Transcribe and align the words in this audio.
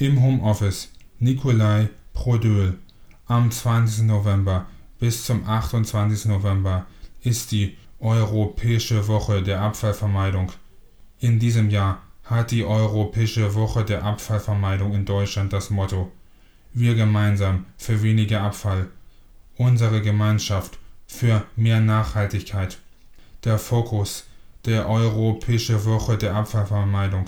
Im 0.00 0.22
Homeoffice 0.22 0.88
Nikolai 1.18 1.90
Prodöl. 2.14 2.78
Am 3.26 3.50
20. 3.50 4.04
November 4.04 4.64
bis 4.98 5.26
zum 5.26 5.46
28. 5.46 6.24
November 6.24 6.86
ist 7.22 7.52
die 7.52 7.76
Europäische 7.98 9.06
Woche 9.08 9.42
der 9.42 9.60
Abfallvermeidung. 9.60 10.52
In 11.18 11.38
diesem 11.38 11.68
Jahr 11.68 12.00
hat 12.24 12.50
die 12.50 12.64
Europäische 12.64 13.54
Woche 13.54 13.84
der 13.84 14.02
Abfallvermeidung 14.02 14.94
in 14.94 15.04
Deutschland 15.04 15.52
das 15.52 15.68
Motto 15.68 16.10
Wir 16.72 16.94
gemeinsam 16.94 17.66
für 17.76 18.02
weniger 18.02 18.40
Abfall. 18.40 18.88
Unsere 19.58 20.00
Gemeinschaft 20.00 20.78
für 21.06 21.44
mehr 21.56 21.82
Nachhaltigkeit. 21.82 22.78
Der 23.44 23.58
Fokus 23.58 24.24
der 24.64 24.88
Europäische 24.88 25.84
Woche 25.84 26.16
der 26.16 26.36
Abfallvermeidung 26.36 27.26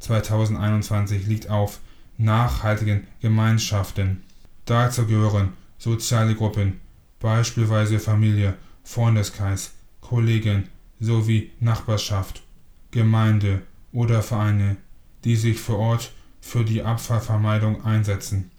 2021 0.00 1.24
liegt 1.28 1.48
auf 1.48 1.78
nachhaltigen 2.18 3.06
Gemeinschaften. 3.20 4.22
Dazu 4.66 5.06
gehören 5.06 5.54
soziale 5.78 6.34
Gruppen, 6.34 6.80
beispielsweise 7.20 7.98
Familie, 7.98 8.58
Freundeskreis, 8.84 9.72
Kollegen 10.00 10.68
sowie 11.00 11.52
Nachbarschaft, 11.60 12.42
Gemeinde 12.90 13.62
oder 13.92 14.22
Vereine, 14.22 14.76
die 15.24 15.36
sich 15.36 15.60
vor 15.60 15.78
Ort 15.78 16.12
für 16.40 16.64
die 16.64 16.82
Abfallvermeidung 16.82 17.84
einsetzen, 17.84 18.50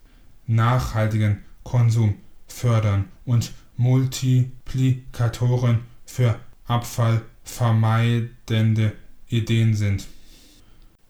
nachhaltigen 0.48 1.44
Konsum 1.64 2.16
fördern 2.48 3.06
und 3.26 3.52
Multiplikatoren 3.78 5.80
für 6.06 6.40
abfallvermeidende 6.66 8.94
Ideen 9.28 9.74
sind. 9.74 10.08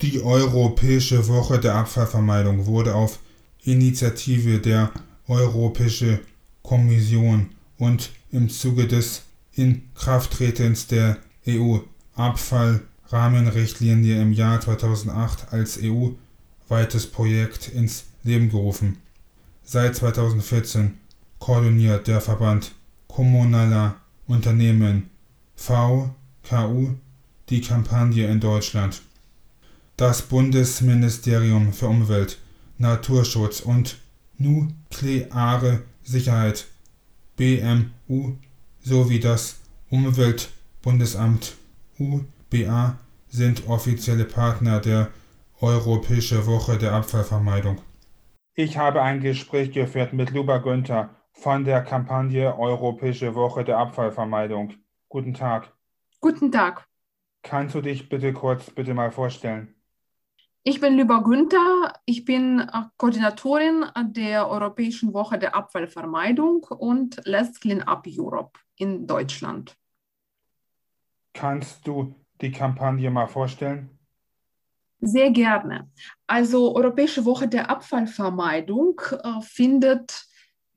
Die 0.01 0.23
Europäische 0.23 1.27
Woche 1.27 1.59
der 1.59 1.75
Abfallvermeidung 1.75 2.67
wurde 2.67 2.95
auf 2.95 3.19
Initiative 3.63 4.59
der 4.59 4.91
Europäischen 5.27 6.21
Kommission 6.63 7.49
und 7.77 8.11
im 8.31 8.49
Zuge 8.49 8.87
des 8.87 9.23
Inkrafttretens 9.51 10.87
der 10.87 11.17
EU-Abfallrahmenrichtlinie 11.45 14.21
im 14.21 14.31
Jahr 14.31 14.61
2008 14.61 15.51
als 15.51 15.77
EU-weites 15.83 17.07
Projekt 17.07 17.67
ins 17.67 18.05
Leben 18.23 18.49
gerufen. 18.49 18.99
Seit 19.65 19.97
2014 19.97 20.97
koordiniert 21.39 22.07
der 22.07 22.21
Verband 22.21 22.73
kommunaler 23.09 23.97
Unternehmen 24.27 25.09
VKU 25.57 26.93
die 27.49 27.59
Kampagne 27.59 28.27
in 28.27 28.39
Deutschland. 28.39 29.01
Das 29.99 30.21
Bundesministerium 30.21 31.73
für 31.73 31.87
Umwelt, 31.89 32.39
Naturschutz 32.77 33.59
und 33.59 33.99
nukleare 34.37 35.81
Sicherheit 36.03 36.67
BMU 37.35 38.37
sowie 38.79 39.19
das 39.19 39.59
Umweltbundesamt 39.89 41.57
UBA 41.99 42.97
sind 43.27 43.67
offizielle 43.67 44.23
Partner 44.23 44.79
der 44.79 45.09
Europäische 45.59 46.47
Woche 46.47 46.77
der 46.77 46.93
Abfallvermeidung. 46.93 47.81
Ich 48.53 48.77
habe 48.77 49.01
ein 49.01 49.19
Gespräch 49.19 49.73
geführt 49.73 50.13
mit 50.13 50.31
Luba 50.31 50.59
Günther 50.59 51.09
von 51.33 51.65
der 51.65 51.81
Kampagne 51.81 52.57
Europäische 52.57 53.35
Woche 53.35 53.65
der 53.65 53.77
Abfallvermeidung. 53.77 54.75
Guten 55.09 55.33
Tag. 55.33 55.73
Guten 56.21 56.53
Tag. 56.53 56.87
Kannst 57.43 57.75
du 57.75 57.81
dich 57.81 58.07
bitte 58.07 58.31
kurz 58.31 58.69
bitte 58.71 58.93
mal 58.93 59.11
vorstellen? 59.11 59.75
Ich 60.63 60.81
bin 60.81 60.97
Lüber 60.97 61.23
Günther. 61.23 61.93
Ich 62.05 62.25
bin 62.25 62.59
äh, 62.59 62.83
Koordinatorin 62.97 63.85
der 63.97 64.49
Europäischen 64.49 65.13
Woche 65.13 65.39
der 65.39 65.55
Abfallvermeidung 65.55 66.63
und 66.63 67.21
Let's 67.25 67.59
Clean 67.59 67.81
Up 67.81 68.05
Europe 68.07 68.59
in 68.75 69.07
Deutschland. 69.07 69.77
Kannst 71.33 71.87
du 71.87 72.13
die 72.41 72.51
Kampagne 72.51 73.09
mal 73.09 73.27
vorstellen? 73.27 73.97
Sehr 74.99 75.31
gerne. 75.31 75.89
Also 76.27 76.75
Europäische 76.75 77.23
Woche 77.23 77.47
der 77.47 77.69
Abfallvermeidung 77.69 78.99
äh, 79.11 79.41
findet 79.41 80.25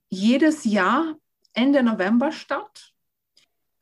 jedes 0.08 0.64
Jahr 0.64 1.16
Ende 1.54 1.82
November 1.82 2.30
statt 2.30 2.91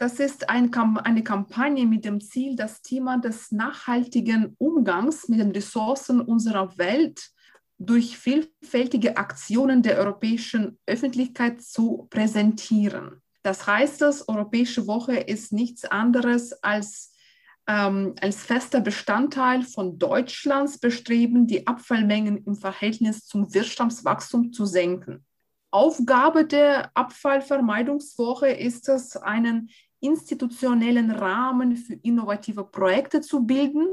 das 0.01 0.19
ist 0.19 0.49
ein, 0.49 0.73
eine 0.75 1.23
Kampagne 1.23 1.85
mit 1.85 2.07
dem 2.07 2.23
Ziel, 2.23 2.57
das 2.57 2.81
Thema 2.81 3.19
des 3.19 3.53
nachhaltigen 3.53 4.57
Umgangs 4.57 5.29
mit 5.29 5.41
den 5.41 5.51
Ressourcen 5.51 6.23
unserer 6.23 6.79
Welt 6.79 7.31
durch 7.77 8.17
vielfältige 8.17 9.19
Aktionen 9.19 9.83
der 9.83 9.99
europäischen 9.99 10.79
Öffentlichkeit 10.87 11.61
zu 11.61 12.07
präsentieren. 12.09 13.21
Das 13.43 13.67
heißt, 13.67 14.01
das 14.01 14.27
Europäische 14.27 14.87
Woche 14.87 15.17
ist 15.17 15.53
nichts 15.53 15.85
anderes 15.85 16.55
als, 16.63 17.13
ähm, 17.67 18.15
als 18.23 18.43
fester 18.43 18.81
Bestandteil 18.81 19.65
von 19.65 19.99
Deutschlands 19.99 20.79
Bestreben, 20.79 21.47
die 21.47 21.67
Abfallmengen 21.67 22.43
im 22.47 22.55
Verhältnis 22.55 23.27
zum 23.27 23.53
Wirtschaftswachstum 23.53 24.51
zu 24.55 24.65
senken. 24.65 25.27
Aufgabe 25.71 26.47
der 26.47 26.91
Abfallvermeidungswoche 26.97 28.49
ist 28.49 28.89
es, 28.89 29.17
einen 29.17 29.69
institutionellen 30.01 31.11
Rahmen 31.11 31.77
für 31.77 31.95
innovative 31.95 32.65
Projekte 32.65 33.21
zu 33.21 33.45
bilden 33.45 33.87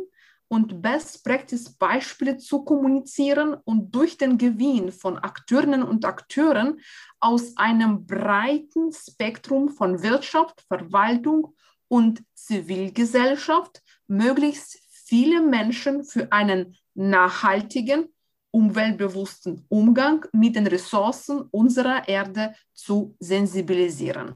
und 0.50 0.82
Best-Practice-Beispiele 0.82 2.38
zu 2.38 2.64
kommunizieren 2.64 3.56
und 3.66 3.94
durch 3.94 4.18
den 4.18 4.38
Gewinn 4.38 4.92
von 4.92 5.18
Akteurinnen 5.18 5.84
und 5.84 6.06
Akteuren 6.06 6.80
aus 7.20 7.58
einem 7.58 8.06
breiten 8.06 8.92
Spektrum 8.94 9.70
von 9.70 10.02
Wirtschaft, 10.02 10.64
Verwaltung 10.68 11.54
und 11.90 12.24
Zivilgesellschaft 12.34 13.82
möglichst 14.08 14.80
viele 14.90 15.42
Menschen 15.42 16.04
für 16.04 16.32
einen 16.32 16.76
nachhaltigen, 16.94 18.08
umweltbewussten 18.52 19.66
Umgang 19.70 20.26
mit 20.32 20.56
den 20.56 20.68
Ressourcen 20.68 21.42
unserer 21.52 22.08
Erde 22.08 22.56
zu 22.74 23.16
sensibilisieren. 23.20 24.36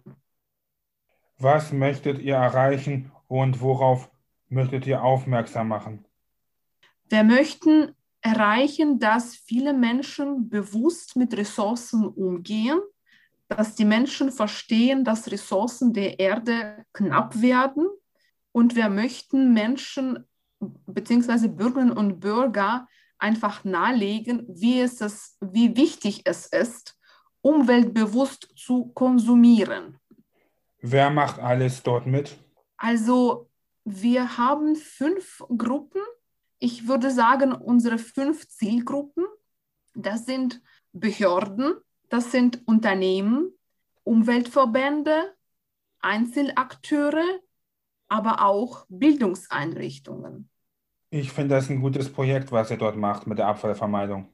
Was 1.41 1.71
möchtet 1.71 2.19
ihr 2.19 2.35
erreichen 2.35 3.11
und 3.27 3.61
worauf 3.61 4.11
möchtet 4.49 4.85
ihr 4.85 5.03
aufmerksam 5.03 5.69
machen? 5.69 6.05
Wir 7.09 7.23
möchten 7.23 7.95
erreichen, 8.21 8.99
dass 8.99 9.35
viele 9.35 9.73
Menschen 9.73 10.49
bewusst 10.49 11.15
mit 11.15 11.35
Ressourcen 11.35 12.07
umgehen, 12.07 12.79
dass 13.47 13.73
die 13.73 13.85
Menschen 13.85 14.31
verstehen, 14.31 15.03
dass 15.03 15.31
Ressourcen 15.31 15.93
der 15.93 16.19
Erde 16.19 16.85
knapp 16.93 17.41
werden 17.41 17.87
und 18.51 18.75
wir 18.75 18.89
möchten 18.89 19.51
Menschen 19.51 20.27
bzw. 20.59 21.47
Bürgerinnen 21.47 21.97
und 21.97 22.19
Bürger 22.19 22.87
einfach 23.17 23.63
nahelegen, 23.63 24.45
wie, 24.47 24.79
es 24.79 25.01
ist, 25.01 25.37
wie 25.41 25.75
wichtig 25.75 26.21
es 26.25 26.45
ist, 26.45 26.99
umweltbewusst 27.41 28.53
zu 28.55 28.91
konsumieren. 28.93 29.97
Wer 30.81 31.11
macht 31.11 31.39
alles 31.39 31.83
dort 31.83 32.07
mit? 32.07 32.37
Also 32.77 33.49
wir 33.83 34.37
haben 34.37 34.75
fünf 34.75 35.43
Gruppen. 35.55 36.01
Ich 36.59 36.87
würde 36.87 37.11
sagen, 37.11 37.53
unsere 37.53 37.97
fünf 37.97 38.47
Zielgruppen, 38.47 39.25
das 39.93 40.25
sind 40.25 40.61
Behörden, 40.91 41.75
das 42.09 42.31
sind 42.31 42.61
Unternehmen, 42.67 43.51
Umweltverbände, 44.03 45.33
Einzelakteure, 45.99 47.25
aber 48.07 48.43
auch 48.43 48.85
Bildungseinrichtungen. 48.89 50.49
Ich 51.11 51.31
finde 51.31 51.55
das 51.55 51.69
ein 51.69 51.81
gutes 51.81 52.11
Projekt, 52.11 52.51
was 52.51 52.71
ihr 52.71 52.77
dort 52.77 52.97
macht 52.97 53.27
mit 53.27 53.37
der 53.37 53.47
Abfallvermeidung. 53.47 54.27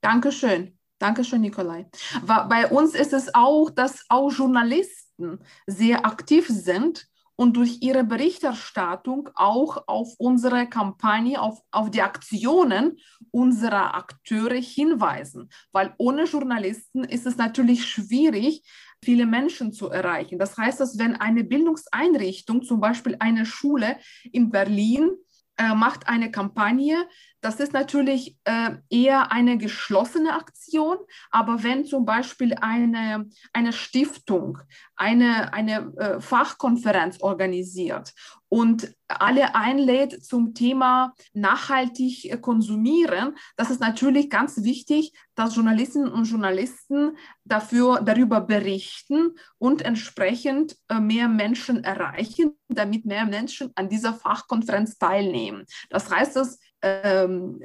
Dankeschön. 0.00 0.78
Dankeschön, 0.98 1.40
Nikolai. 1.40 1.86
Bei 2.24 2.68
uns 2.68 2.94
ist 2.94 3.12
es 3.12 3.34
auch, 3.34 3.70
dass 3.70 4.04
auch 4.08 4.30
Journalisten 4.30 5.03
Journalisten 5.18 5.38
sehr 5.66 6.06
aktiv 6.06 6.46
sind 6.48 7.06
und 7.36 7.56
durch 7.56 7.78
ihre 7.80 8.04
Berichterstattung 8.04 9.28
auch 9.34 9.88
auf 9.88 10.14
unsere 10.18 10.68
Kampagne, 10.68 11.40
auf, 11.40 11.60
auf 11.72 11.90
die 11.90 12.02
Aktionen 12.02 12.98
unserer 13.32 13.94
Akteure 13.94 14.54
hinweisen. 14.54 15.50
Weil 15.72 15.94
ohne 15.98 16.24
Journalisten 16.24 17.02
ist 17.02 17.26
es 17.26 17.36
natürlich 17.36 17.86
schwierig, 17.86 18.62
viele 19.02 19.26
Menschen 19.26 19.72
zu 19.72 19.90
erreichen. 19.90 20.38
Das 20.38 20.56
heißt, 20.56 20.78
dass 20.80 20.98
wenn 20.98 21.16
eine 21.16 21.42
Bildungseinrichtung, 21.42 22.62
zum 22.62 22.80
Beispiel 22.80 23.16
eine 23.18 23.46
Schule 23.46 23.96
in 24.32 24.50
Berlin, 24.50 25.10
äh, 25.56 25.74
macht 25.74 26.08
eine 26.08 26.30
Kampagne, 26.30 26.96
das 27.44 27.60
ist 27.60 27.74
natürlich 27.74 28.38
äh, 28.44 28.70
eher 28.88 29.30
eine 29.30 29.58
geschlossene 29.58 30.32
Aktion, 30.32 30.96
aber 31.30 31.62
wenn 31.62 31.84
zum 31.84 32.06
Beispiel 32.06 32.54
eine, 32.54 33.28
eine 33.52 33.74
Stiftung 33.74 34.60
eine, 34.96 35.52
eine 35.52 35.92
äh, 35.98 36.20
Fachkonferenz 36.20 37.20
organisiert 37.20 38.14
und 38.48 38.94
alle 39.08 39.54
einlädt 39.54 40.24
zum 40.24 40.54
Thema 40.54 41.14
nachhaltig 41.34 42.40
konsumieren, 42.40 43.34
das 43.56 43.70
ist 43.70 43.80
natürlich 43.80 44.30
ganz 44.30 44.62
wichtig, 44.62 45.12
dass 45.34 45.54
Journalistinnen 45.54 46.10
und 46.10 46.24
Journalisten 46.24 47.18
dafür, 47.44 48.00
darüber 48.02 48.40
berichten 48.40 49.36
und 49.58 49.82
entsprechend 49.82 50.76
äh, 50.88 50.98
mehr 50.98 51.28
Menschen 51.28 51.84
erreichen, 51.84 52.52
damit 52.68 53.04
mehr 53.04 53.26
Menschen 53.26 53.70
an 53.74 53.90
dieser 53.90 54.14
Fachkonferenz 54.14 54.96
teilnehmen. 54.96 55.66
Das 55.90 56.10
heißt, 56.10 56.36
dass 56.36 56.58
ähm, 56.84 57.60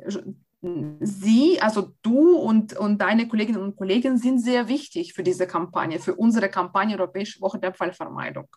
Sie, 0.62 1.62
also 1.62 1.94
du 2.02 2.36
und, 2.36 2.74
und 2.74 3.00
deine 3.00 3.30
Kolleginnen 3.30 3.62
und 3.62 3.78
Kollegen 3.78 4.18
sind 4.18 4.40
sehr 4.40 4.68
wichtig 4.68 5.14
für 5.14 5.24
diese 5.24 5.48
Kampagne, 5.48 6.00
für 6.00 6.16
unsere 6.16 6.50
Kampagne 6.50 6.98
Europäische 6.98 7.40
Woche 7.40 7.60
der 7.60 7.74
Fallvermeidung. 7.74 8.48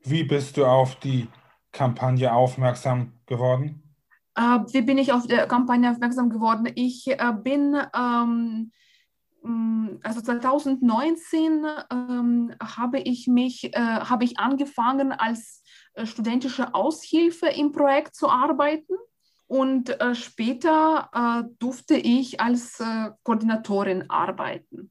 Wie 0.00 0.24
bist 0.24 0.56
du 0.56 0.64
auf 0.64 0.96
die 0.96 1.28
Kampagne 1.70 2.32
aufmerksam 2.32 3.12
geworden? 3.26 3.82
Äh, 4.34 4.58
wie 4.72 4.82
bin 4.82 4.98
ich 4.98 5.12
auf 5.12 5.26
die 5.28 5.36
Kampagne 5.36 5.88
aufmerksam 5.90 6.30
geworden? 6.30 6.68
Ich 6.74 7.06
äh, 7.06 7.32
bin, 7.32 7.76
ähm, 7.96 8.72
mm, 9.42 10.00
also 10.02 10.20
2019 10.20 11.64
ähm, 11.92 12.54
habe 12.60 12.98
ich 12.98 13.28
mich, 13.28 13.72
äh, 13.72 13.78
habe 13.78 14.24
ich 14.24 14.40
angefangen 14.40 15.12
als 15.12 15.62
äh, 15.94 16.06
studentische 16.06 16.74
Aushilfe 16.74 17.46
im 17.46 17.70
Projekt 17.70 18.16
zu 18.16 18.28
arbeiten. 18.28 18.94
Und 19.54 20.00
äh, 20.00 20.16
später 20.16 21.10
äh, 21.14 21.48
durfte 21.60 21.94
ich 21.94 22.40
als 22.40 22.80
äh, 22.80 23.10
Koordinatorin 23.22 24.10
arbeiten. 24.10 24.90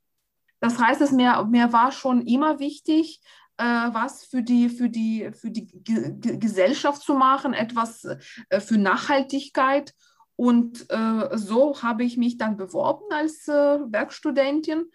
Das 0.62 0.80
heißt, 0.80 1.02
es 1.02 1.12
mir, 1.12 1.44
mir 1.52 1.74
war 1.74 1.92
schon 1.92 2.26
immer 2.26 2.60
wichtig, 2.60 3.20
äh, 3.58 3.66
was 3.66 4.24
für 4.24 4.42
die, 4.42 4.70
für 4.70 4.90
die, 4.90 5.32
für 5.34 5.52
die 5.52 5.66
G 5.68 6.38
Gesellschaft 6.38 7.02
zu 7.02 7.14
machen, 7.14 7.52
etwas 7.54 8.06
äh, 8.06 8.62
für 8.62 8.78
Nachhaltigkeit. 8.78 9.94
Und 10.38 10.90
äh, 10.90 11.38
so 11.38 11.84
habe 11.84 12.06
ich 12.06 12.16
mich 12.16 12.38
dann 12.38 12.56
beworben 12.56 13.04
als 13.12 13.50
Werkstudentin 13.50 14.86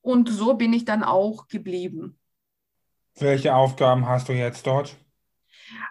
und 0.00 0.30
so 0.30 0.54
bin 0.54 0.72
ich 0.72 0.86
dann 0.86 1.04
auch 1.04 1.48
geblieben. 1.48 2.18
Welche 3.18 3.54
Aufgaben 3.54 4.06
hast 4.06 4.30
du 4.30 4.32
jetzt 4.32 4.66
dort? 4.66 4.96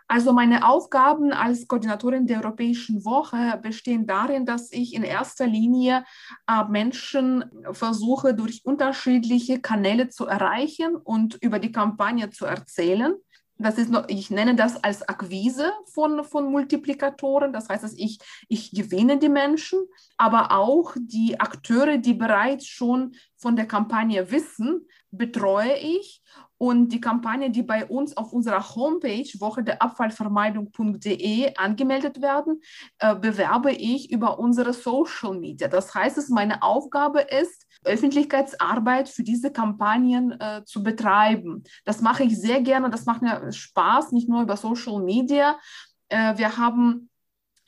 Also 0.07 0.33
meine 0.33 0.67
Aufgaben 0.67 1.31
als 1.33 1.67
Koordinatorin 1.67 2.27
der 2.27 2.41
Europäischen 2.41 3.03
Woche 3.05 3.59
bestehen 3.61 4.07
darin, 4.07 4.45
dass 4.45 4.71
ich 4.71 4.93
in 4.93 5.03
erster 5.03 5.47
Linie 5.47 6.05
äh, 6.47 6.63
Menschen 6.69 7.45
versuche, 7.71 8.33
durch 8.33 8.61
unterschiedliche 8.63 9.59
Kanäle 9.59 10.09
zu 10.09 10.25
erreichen 10.25 10.95
und 10.95 11.35
über 11.41 11.59
die 11.59 11.71
Kampagne 11.71 12.29
zu 12.29 12.45
erzählen. 12.45 13.13
Das 13.59 13.79
ist 13.79 13.89
noch, 13.89 14.07
ich 14.07 14.29
nenne 14.29 14.55
das 14.55 14.83
als 14.83 15.07
Akquise 15.07 15.71
von, 15.91 16.23
von 16.23 16.51
Multiplikatoren. 16.51 17.53
Das 17.53 17.69
heißt, 17.69 17.83
dass 17.83 17.93
ich, 17.97 18.19
ich 18.47 18.71
gewinne 18.71 19.17
die 19.17 19.29
Menschen, 19.29 19.79
aber 20.17 20.51
auch 20.51 20.95
die 20.99 21.39
Akteure, 21.39 21.97
die 21.97 22.13
bereits 22.13 22.67
schon 22.67 23.15
von 23.35 23.55
der 23.55 23.65
Kampagne 23.65 24.29
wissen, 24.29 24.87
betreue 25.09 25.75
ich 25.77 26.21
und 26.57 26.89
die 26.89 27.01
Kampagne, 27.01 27.49
die 27.51 27.63
bei 27.63 27.85
uns 27.85 28.17
auf 28.17 28.33
unserer 28.33 28.75
Homepage 28.75 29.29
woche 29.39 29.63
der 29.63 29.81
Abfallvermeidung.de 29.81 31.55
angemeldet 31.55 32.21
werden, 32.21 32.61
äh, 32.99 33.15
bewerbe 33.15 33.71
ich 33.71 34.11
über 34.11 34.39
unsere 34.39 34.73
Social 34.73 35.37
Media. 35.37 35.67
Das 35.67 35.93
heißt, 35.93 36.17
dass 36.17 36.29
meine 36.29 36.63
Aufgabe 36.63 37.21
ist, 37.21 37.65
Öffentlichkeitsarbeit 37.83 39.07
für 39.07 39.23
diese 39.23 39.51
Kampagnen 39.51 40.39
äh, 40.39 40.63
zu 40.65 40.83
betreiben. 40.83 41.63
Das 41.85 42.01
mache 42.01 42.23
ich 42.23 42.39
sehr 42.39 42.61
gerne. 42.61 42.89
Das 42.89 43.05
macht 43.05 43.21
mir 43.21 43.51
Spaß, 43.51 44.11
nicht 44.11 44.27
nur 44.27 44.41
über 44.41 44.57
Social 44.57 45.01
Media. 45.01 45.59
Äh, 46.09 46.37
wir 46.37 46.57
haben 46.57 47.09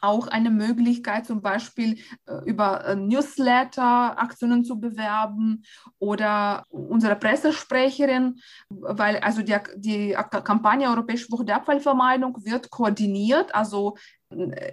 auch 0.01 0.27
eine 0.27 0.49
Möglichkeit, 0.49 1.25
zum 1.25 1.41
Beispiel 1.41 1.99
äh, 2.25 2.43
über 2.45 2.85
äh, 2.85 2.95
Newsletter 2.95 4.19
Aktionen 4.19 4.63
zu 4.63 4.79
bewerben 4.79 5.63
oder 5.99 6.63
unsere 6.69 7.15
Pressesprecherin, 7.15 8.39
weil 8.69 9.17
also 9.17 9.41
die, 9.41 9.55
die 9.75 10.17
Kampagne 10.43 10.89
Europäische 10.89 11.31
Woche 11.31 11.45
der 11.45 11.57
Abfallvermeidung 11.57 12.37
wird 12.45 12.69
koordiniert, 12.69 13.53
also 13.53 13.95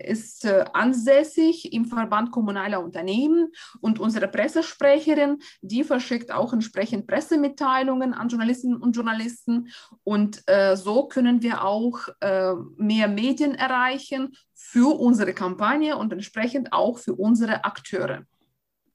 ist 0.04 0.44
äh, 0.44 0.64
ansässig 0.72 1.72
im 1.72 1.86
Verband 1.86 2.30
kommunaler 2.30 2.82
Unternehmen. 2.82 3.52
Und 3.80 3.98
unsere 3.98 4.28
Pressesprecherin, 4.28 5.38
die 5.62 5.82
verschickt 5.82 6.30
auch 6.30 6.52
entsprechend 6.52 7.06
Pressemitteilungen 7.06 8.12
an 8.12 8.28
Journalistinnen 8.28 8.76
und 8.76 8.94
Journalisten. 8.94 9.68
Und 10.04 10.42
äh, 10.46 10.76
so 10.76 11.06
können 11.06 11.42
wir 11.42 11.64
auch 11.64 12.08
äh, 12.20 12.52
mehr 12.76 13.08
Medien 13.08 13.54
erreichen 13.54 14.36
für 14.68 14.98
unsere 14.98 15.32
Kampagne 15.32 15.96
und 15.96 16.12
entsprechend 16.12 16.72
auch 16.72 16.98
für 16.98 17.14
unsere 17.14 17.64
Akteure. 17.64 18.26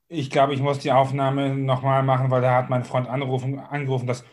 Ich 0.09 0.29
glaube, 0.29 0.53
ich 0.53 0.59
muss 0.59 0.79
die 0.79 0.91
Aufnahme 0.91 1.56
nochmal 1.56 2.03
machen, 2.03 2.29
weil 2.29 2.41
da 2.41 2.56
hat 2.56 2.69
mein 2.69 2.83
Freund 2.83 3.07
angerufen, 3.07 3.57
angerufen. 3.57 4.06
Das 4.06 4.25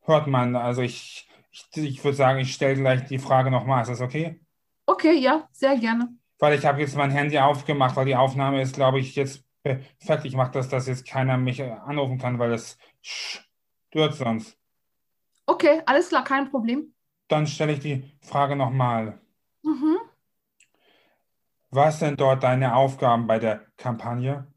hört 0.00 0.26
man. 0.26 0.56
Also 0.56 0.82
ich, 0.82 1.28
ich, 1.52 1.68
ich 1.76 2.04
würde 2.04 2.16
sagen, 2.16 2.40
ich 2.40 2.52
stelle 2.52 2.74
gleich 2.74 3.04
die 3.04 3.20
Frage 3.20 3.52
nochmal. 3.52 3.82
Ist 3.82 3.90
das 3.90 4.00
okay? 4.00 4.40
Okay, 4.84 5.18
ja, 5.18 5.48
sehr 5.52 5.78
gerne. 5.78 6.08
Weil 6.40 6.58
ich 6.58 6.66
habe 6.66 6.80
jetzt 6.80 6.96
mein 6.96 7.12
Handy 7.12 7.38
aufgemacht, 7.38 7.94
weil 7.94 8.06
die 8.06 8.16
Aufnahme 8.16 8.60
ist, 8.60 8.74
glaube 8.74 8.98
ich, 8.98 9.14
jetzt 9.14 9.44
perfekt. 9.62 10.24
Ich 10.24 10.34
mache 10.34 10.50
das, 10.50 10.68
dass 10.68 10.88
jetzt 10.88 11.06
keiner 11.06 11.36
mich 11.36 11.62
anrufen 11.62 12.18
kann, 12.18 12.40
weil 12.40 12.52
es 12.52 12.76
stört 13.00 14.14
sonst. 14.14 14.58
Okay, 15.46 15.82
alles 15.86 16.08
klar, 16.08 16.24
kein 16.24 16.50
Problem. 16.50 16.92
Dann 17.28 17.46
stelle 17.46 17.74
ich 17.74 17.80
die 17.80 18.02
Frage 18.20 18.56
nochmal. 18.56 19.20
Mhm. 19.62 19.91
Was 21.74 22.00
sind 22.00 22.20
dort 22.20 22.42
deine 22.42 22.74
Aufgaben 22.76 23.26
bei 23.26 23.38
der 23.38 23.66
Kampagne? 23.78 24.51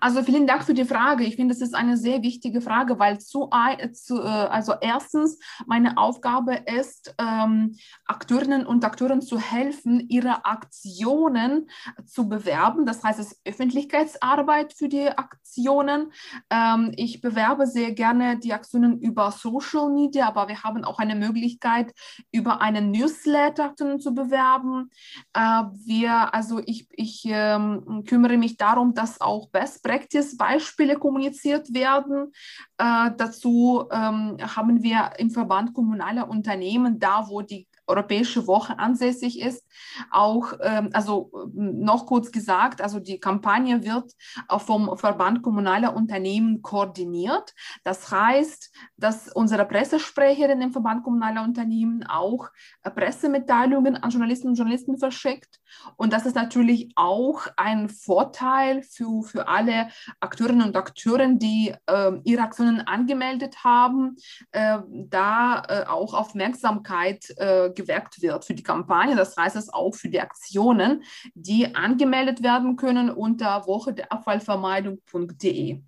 Also 0.00 0.22
vielen 0.22 0.46
Dank 0.46 0.64
für 0.64 0.74
die 0.74 0.84
Frage. 0.84 1.24
Ich 1.24 1.36
finde, 1.36 1.54
das 1.54 1.62
ist 1.62 1.74
eine 1.74 1.96
sehr 1.96 2.22
wichtige 2.22 2.60
Frage, 2.60 2.98
weil 2.98 3.18
zu, 3.18 3.50
zu 3.92 4.22
äh, 4.22 4.26
also 4.26 4.74
erstens 4.80 5.38
meine 5.66 5.96
Aufgabe 5.98 6.54
ist, 6.54 7.14
ähm, 7.18 7.76
Akteurinnen 8.06 8.66
und 8.66 8.84
Akteuren 8.84 9.22
zu 9.22 9.38
helfen, 9.38 10.00
ihre 10.08 10.44
Aktionen 10.44 11.68
zu 12.06 12.28
bewerben. 12.28 12.86
Das 12.86 13.02
heißt, 13.02 13.18
es 13.18 13.32
ist 13.32 13.40
Öffentlichkeitsarbeit 13.44 14.72
für 14.72 14.88
die 14.88 15.08
Aktionen. 15.08 16.12
Ähm, 16.50 16.92
ich 16.96 17.20
bewerbe 17.20 17.66
sehr 17.66 17.92
gerne 17.92 18.38
die 18.38 18.52
Aktionen 18.52 19.00
über 19.00 19.32
Social 19.32 19.90
Media, 19.90 20.28
aber 20.28 20.48
wir 20.48 20.62
haben 20.62 20.84
auch 20.84 20.98
eine 20.98 21.14
Möglichkeit, 21.14 21.92
über 22.30 22.60
einen 22.60 22.90
Newsletter 22.90 23.74
zu 23.76 24.14
bewerben. 24.14 24.90
Äh, 25.34 25.64
wir, 25.84 26.34
also 26.34 26.60
ich, 26.64 26.88
ich 26.92 27.22
ähm, 27.26 28.04
kümmere 28.06 28.36
mich 28.36 28.56
darum, 28.56 28.94
dass 28.94 29.20
auch 29.20 29.48
Best 29.58 29.82
Practice 29.82 30.36
Beispiele 30.36 30.96
kommuniziert 30.96 31.74
werden. 31.74 32.32
Äh, 32.76 33.10
dazu 33.16 33.88
ähm, 33.90 34.36
haben 34.40 34.84
wir 34.84 35.10
im 35.18 35.30
Verband 35.30 35.74
kommunaler 35.74 36.28
Unternehmen, 36.28 37.00
da 37.00 37.26
wo 37.28 37.42
die 37.42 37.66
Europäische 37.88 38.46
Woche 38.46 38.78
ansässig 38.78 39.40
ist. 39.40 39.64
Auch, 40.10 40.52
ähm, 40.60 40.90
also 40.92 41.30
noch 41.54 42.06
kurz 42.06 42.30
gesagt, 42.30 42.80
also 42.80 43.00
die 43.00 43.18
Kampagne 43.18 43.84
wird 43.84 44.12
vom 44.58 44.96
Verband 44.96 45.42
kommunaler 45.42 45.96
Unternehmen 45.96 46.62
koordiniert. 46.62 47.54
Das 47.84 48.10
heißt, 48.10 48.70
dass 48.96 49.28
unsere 49.32 49.64
Pressesprecherin 49.64 50.60
im 50.60 50.72
Verband 50.72 51.04
kommunaler 51.04 51.42
Unternehmen 51.42 52.04
auch 52.04 52.48
äh, 52.82 52.90
Pressemitteilungen 52.90 53.96
an 53.96 54.10
Journalistinnen 54.10 54.52
und 54.52 54.58
Journalisten 54.58 54.98
verschickt. 54.98 55.60
Und 55.96 56.12
das 56.12 56.26
ist 56.26 56.34
natürlich 56.34 56.90
auch 56.96 57.46
ein 57.56 57.88
Vorteil 57.88 58.82
für, 58.82 59.22
für 59.22 59.48
alle 59.48 59.88
Akteurinnen 60.20 60.66
und 60.66 60.76
Akteure, 60.76 61.28
die 61.34 61.74
äh, 61.86 62.12
ihre 62.24 62.42
Aktionen 62.42 62.80
angemeldet 62.80 63.64
haben, 63.64 64.16
äh, 64.52 64.78
da 64.88 65.62
äh, 65.68 65.84
auch 65.86 66.14
Aufmerksamkeit 66.14 67.30
äh, 67.36 67.70
gewirkt 67.78 68.20
wird 68.20 68.44
für 68.44 68.54
die 68.54 68.62
Kampagne. 68.62 69.16
Das 69.16 69.36
heißt 69.36 69.56
es 69.56 69.72
auch 69.72 69.94
für 69.94 70.08
die 70.08 70.20
Aktionen, 70.20 71.02
die 71.34 71.74
angemeldet 71.74 72.42
werden 72.42 72.76
können 72.76 73.10
unter 73.10 73.66
woche 73.66 73.94
der 73.94 74.12
Abfallvermeidung.de. 74.12 75.80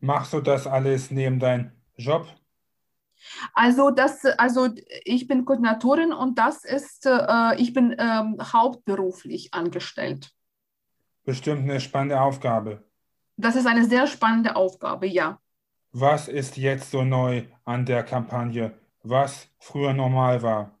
Machst 0.00 0.32
du 0.32 0.40
das 0.40 0.66
alles 0.66 1.10
neben 1.10 1.38
deinem 1.38 1.72
Job? 1.96 2.26
Also 3.52 3.90
das, 3.90 4.24
also 4.24 4.68
ich 5.04 5.26
bin 5.26 5.44
Koordinatorin 5.44 6.12
und 6.12 6.38
das 6.38 6.64
ist, 6.64 7.06
äh, 7.06 7.56
ich 7.56 7.72
bin 7.72 7.96
ähm, 7.98 8.36
hauptberuflich 8.40 9.54
angestellt. 9.54 10.30
Bestimmt 11.24 11.62
eine 11.62 11.80
spannende 11.80 12.20
Aufgabe. 12.20 12.84
Das 13.36 13.56
ist 13.56 13.66
eine 13.66 13.84
sehr 13.84 14.06
spannende 14.06 14.56
Aufgabe, 14.56 15.06
ja. 15.06 15.40
Was 15.92 16.28
ist 16.28 16.56
jetzt 16.56 16.90
so 16.90 17.02
neu 17.02 17.44
an 17.64 17.84
der 17.86 18.04
Kampagne? 18.04 18.78
Was 19.08 19.48
früher 19.58 19.92
normal 19.92 20.42
war? 20.42 20.78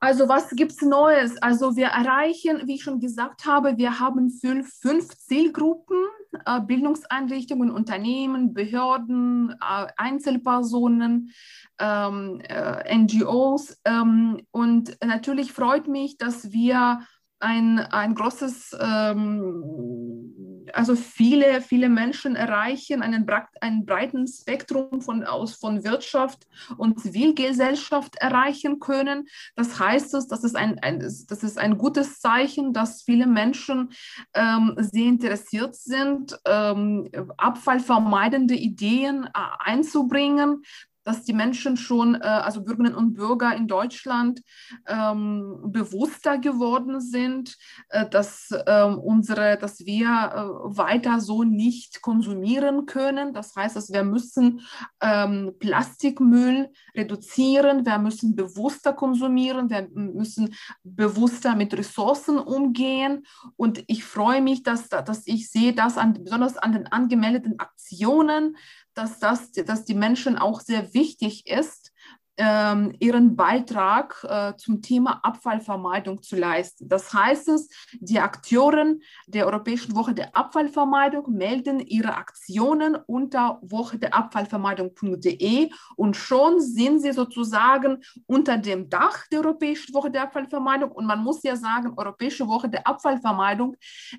Also 0.00 0.28
was 0.28 0.50
gibt 0.50 0.72
es 0.72 0.82
Neues? 0.82 1.40
Also 1.40 1.76
wir 1.76 1.86
erreichen, 1.86 2.62
wie 2.66 2.74
ich 2.74 2.82
schon 2.82 2.98
gesagt 2.98 3.46
habe, 3.46 3.76
wir 3.76 4.00
haben 4.00 4.30
fünf, 4.30 4.68
fünf 4.80 5.16
Zielgruppen, 5.16 5.96
äh, 6.44 6.60
Bildungseinrichtungen, 6.60 7.70
Unternehmen, 7.70 8.52
Behörden, 8.52 9.50
äh, 9.60 9.86
Einzelpersonen, 9.96 11.30
ähm, 11.78 12.40
äh, 12.48 12.98
NGOs. 12.98 13.80
Ähm, 13.84 14.42
und 14.50 14.98
natürlich 15.04 15.52
freut 15.52 15.86
mich, 15.86 16.18
dass 16.18 16.50
wir 16.50 17.02
ein, 17.38 17.78
ein 17.78 18.16
großes, 18.16 18.76
ähm, 18.80 20.42
also 20.72 20.94
viele, 20.96 21.60
viele 21.60 21.88
Menschen 21.88 22.36
erreichen, 22.36 23.02
einen, 23.02 23.26
einen 23.60 23.86
breiten 23.86 24.26
Spektrum 24.26 25.00
von, 25.00 25.24
aus, 25.24 25.54
von 25.54 25.84
Wirtschaft 25.84 26.46
und 26.76 27.00
Zivilgesellschaft 27.00 28.16
erreichen 28.16 28.78
können. 28.78 29.26
Das 29.56 29.78
heißt, 29.78 30.14
es, 30.14 30.28
das, 30.28 30.44
ist 30.44 30.56
ein, 30.56 30.78
ein, 30.80 31.00
das 31.00 31.42
ist 31.42 31.58
ein 31.58 31.78
gutes 31.78 32.20
Zeichen, 32.20 32.72
dass 32.72 33.02
viele 33.02 33.26
Menschen 33.26 33.90
ähm, 34.34 34.74
sehr 34.76 35.06
interessiert 35.06 35.74
sind, 35.74 36.38
ähm, 36.46 37.08
abfallvermeidende 37.36 38.54
Ideen 38.54 39.24
äh, 39.24 39.28
einzubringen, 39.58 40.62
dass 41.04 41.24
die 41.24 41.32
Menschen 41.32 41.76
schon, 41.76 42.14
äh, 42.14 42.18
also 42.18 42.62
Bürgerinnen 42.62 42.94
und 42.94 43.14
Bürger 43.14 43.54
in 43.54 43.66
Deutschland, 43.66 44.42
ähm, 44.86 45.58
bewusster 45.66 46.38
geworden 46.38 47.00
sind, 47.00 47.56
äh, 47.88 48.08
dass, 48.08 48.50
äh, 48.50 48.84
unsere, 48.84 49.58
dass 49.58 49.80
wir 49.80 50.06
äh, 50.06 50.76
weiter 50.76 51.20
so 51.20 51.44
nicht 51.44 52.02
konsumieren 52.02 52.86
können. 52.86 53.32
Das 53.32 53.56
heißt, 53.56 53.76
dass 53.76 53.92
wir 53.92 54.04
müssen 54.04 54.60
ähm, 55.00 55.52
Plastikmüll 55.58 56.70
reduzieren, 56.94 57.84
wir 57.84 57.98
müssen 57.98 58.36
bewusster 58.36 58.92
konsumieren, 58.92 59.70
wir 59.70 59.88
müssen 59.94 60.54
bewusster 60.82 61.54
mit 61.56 61.74
Ressourcen 61.74 62.38
umgehen. 62.38 63.24
Und 63.56 63.82
ich 63.86 64.04
freue 64.04 64.40
mich, 64.40 64.62
dass, 64.62 64.88
dass 64.88 65.26
ich 65.26 65.50
sehe, 65.50 65.72
dass 65.72 65.98
an, 65.98 66.14
besonders 66.14 66.56
an 66.56 66.72
den 66.72 66.86
angemeldeten 66.86 67.58
Aktionen, 67.58 68.56
dass, 68.94 69.18
das, 69.18 69.52
dass 69.52 69.84
die 69.84 69.94
Menschen 69.94 70.36
auch 70.36 70.60
sehr 70.60 70.94
wichtig 70.94 71.46
ist, 71.46 71.92
ähm, 72.38 72.94
ihren 72.98 73.36
Beitrag 73.36 74.24
äh, 74.24 74.56
zum 74.56 74.80
Thema 74.80 75.20
Abfallvermeidung 75.22 76.22
zu 76.22 76.36
leisten. 76.36 76.88
Das 76.88 77.12
heißt 77.12 77.48
es, 77.48 77.68
die 78.00 78.20
Akteuren 78.20 79.02
der 79.26 79.46
Europäischen 79.46 79.94
Woche 79.94 80.14
der 80.14 80.34
Abfallvermeidung 80.34 81.30
melden 81.30 81.80
ihre 81.80 82.16
Aktionen 82.16 82.96
unter 83.06 83.58
woche 83.62 83.98
der 83.98 84.14
Abfallvermeidung.de 84.14 85.70
und 85.96 86.16
schon 86.16 86.60
sind 86.60 87.00
sie 87.00 87.12
sozusagen 87.12 88.02
unter 88.26 88.56
dem 88.56 88.88
Dach 88.88 89.26
der 89.30 89.40
Europäischen 89.40 89.94
Woche 89.94 90.10
der 90.10 90.22
Abfallvermeidung. 90.22 90.90
Und 90.90 91.06
man 91.06 91.22
muss 91.22 91.42
ja 91.42 91.56
sagen, 91.56 91.92
Europäische 91.96 92.48
Woche 92.48 92.68
der 92.68 92.86
Abfallvermeidung 92.86 93.76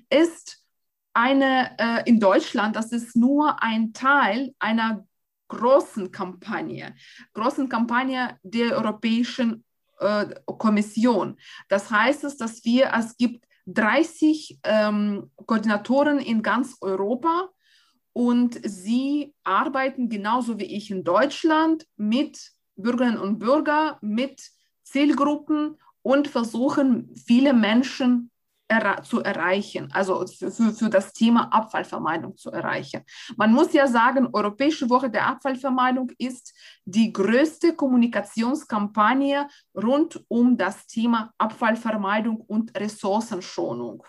ist 0.08 0.63
eine 1.14 1.70
äh, 1.78 2.02
in 2.08 2.20
Deutschland, 2.20 2.76
das 2.76 2.92
ist 2.92 3.16
nur 3.16 3.62
ein 3.62 3.92
Teil 3.92 4.54
einer 4.58 5.06
großen 5.48 6.10
Kampagne, 6.10 6.94
großen 7.32 7.68
Kampagne 7.68 8.38
der 8.42 8.76
Europäischen 8.76 9.64
äh, 10.00 10.26
Kommission. 10.46 11.38
Das 11.68 11.90
heißt 11.90 12.24
es, 12.24 12.36
dass 12.36 12.64
wir, 12.64 12.92
es 12.94 13.16
gibt 13.16 13.46
30 13.66 14.60
ähm, 14.64 15.30
Koordinatoren 15.46 16.18
in 16.18 16.42
ganz 16.42 16.76
Europa 16.80 17.48
und 18.12 18.60
sie 18.62 19.34
arbeiten 19.44 20.08
genauso 20.08 20.58
wie 20.58 20.64
ich 20.76 20.90
in 20.90 21.04
Deutschland 21.04 21.86
mit 21.96 22.52
Bürgerinnen 22.76 23.18
und 23.18 23.38
Bürgern, 23.38 23.96
mit 24.00 24.42
Zielgruppen 24.82 25.78
und 26.02 26.28
versuchen, 26.28 27.14
viele 27.14 27.54
Menschen 27.54 28.30
zu 29.02 29.20
erreichen, 29.22 29.88
also 29.92 30.26
für, 30.26 30.50
für 30.50 30.90
das 30.90 31.12
Thema 31.12 31.52
Abfallvermeidung 31.52 32.36
zu 32.36 32.50
erreichen. 32.50 33.02
Man 33.36 33.52
muss 33.52 33.72
ja 33.72 33.86
sagen, 33.86 34.28
Europäische 34.32 34.88
Woche 34.88 35.10
der 35.10 35.26
Abfallvermeidung 35.26 36.10
ist 36.18 36.54
die 36.84 37.12
größte 37.12 37.74
Kommunikationskampagne 37.74 39.48
rund 39.76 40.24
um 40.28 40.56
das 40.56 40.86
Thema 40.86 41.32
Abfallvermeidung 41.38 42.40
und 42.40 42.76
Ressourcenschonung. 42.78 44.02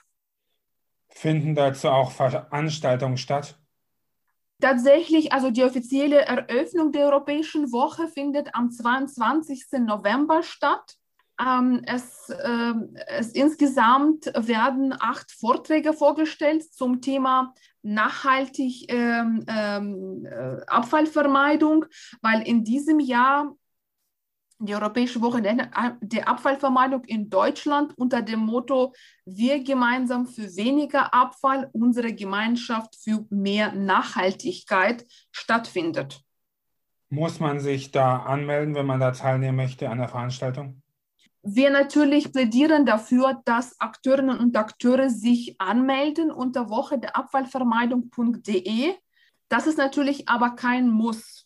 Finden 1.09 1.55
dazu 1.55 1.89
auch 1.89 2.11
Veranstaltungen 2.11 3.17
statt? 3.17 3.57
Tatsächlich, 4.61 5.33
also 5.33 5.51
die 5.51 5.63
offizielle 5.63 6.21
Eröffnung 6.21 6.91
der 6.91 7.07
Europäischen 7.07 7.71
Woche 7.71 8.07
findet 8.07 8.55
am 8.55 8.71
22. 8.71 9.79
November 9.79 10.43
statt. 10.43 10.95
Ähm, 11.39 11.81
es, 11.85 12.29
äh, 12.29 12.73
es, 13.07 13.31
insgesamt 13.33 14.31
werden 14.35 14.95
acht 14.97 15.31
Vorträge 15.31 15.91
vorgestellt 15.91 16.63
zum 16.73 17.01
Thema 17.01 17.53
nachhaltig 17.81 18.91
ähm, 18.91 19.43
ähm, 19.47 20.25
äh, 20.25 20.61
Abfallvermeidung, 20.67 21.85
weil 22.21 22.41
in 22.41 22.63
diesem 22.63 22.99
Jahr 22.99 23.53
die 24.59 24.73
Europäische 24.73 25.21
Woche 25.21 25.41
der 25.41 26.27
Abfallvermeidung 26.29 27.03
in 27.03 27.29
Deutschland 27.29 27.97
unter 27.97 28.21
dem 28.21 28.39
Motto 28.39 28.93
Wir 29.25 29.61
gemeinsam 29.61 30.25
für 30.27 30.55
weniger 30.55 31.13
Abfall, 31.13 31.69
unsere 31.73 32.13
Gemeinschaft 32.13 32.95
für 32.95 33.25
mehr 33.29 33.73
Nachhaltigkeit 33.73 35.05
stattfindet. 35.31 36.21
Muss 37.09 37.41
man 37.41 37.59
sich 37.59 37.91
da 37.91 38.17
anmelden, 38.17 38.75
wenn 38.75 38.85
man 38.85 39.01
da 39.01 39.11
teilnehmen 39.11 39.57
möchte 39.57 39.89
an 39.89 39.97
der 39.97 40.07
Veranstaltung? 40.07 40.81
Wir 41.47 41.69
natürlich 41.69 42.31
plädieren 42.33 42.87
dafür, 42.87 43.39
dass 43.45 43.79
Akteurinnen 43.79 44.39
und 44.39 44.57
Akteure 44.57 45.11
sich 45.11 45.61
anmelden 45.61 46.31
unter 46.31 46.71
woche 46.71 46.97
der 46.97 47.15
Abfallvermeidung.de. 47.15 48.95
Das 49.47 49.67
ist 49.67 49.77
natürlich 49.77 50.27
aber 50.27 50.55
kein 50.55 50.89
Muss. 50.89 51.45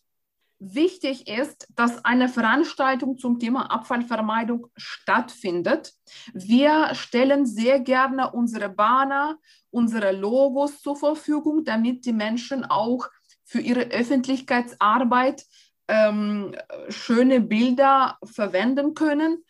Wichtig 0.58 1.28
ist, 1.28 1.68
dass 1.74 2.02
eine 2.02 2.30
Veranstaltung 2.30 3.18
zum 3.18 3.38
Thema 3.38 3.70
Abfallvermeidung 3.70 4.68
stattfindet. 4.74 5.92
Wir 6.32 6.94
stellen 6.94 7.44
sehr 7.44 7.78
gerne 7.80 8.30
unsere 8.30 8.70
Banner, 8.70 9.36
unsere 9.68 10.12
Logos 10.12 10.80
zur 10.80 10.96
Verfügung, 10.96 11.62
damit 11.66 12.06
die 12.06 12.14
Menschen 12.14 12.64
auch 12.64 13.06
für 13.44 13.60
ihre 13.60 13.82
Öffentlichkeitsarbeit 13.90 15.44
ähm, 15.88 16.56
schöne 16.88 17.42
Bilder 17.42 18.16
verwenden 18.24 18.94
können 18.94 19.44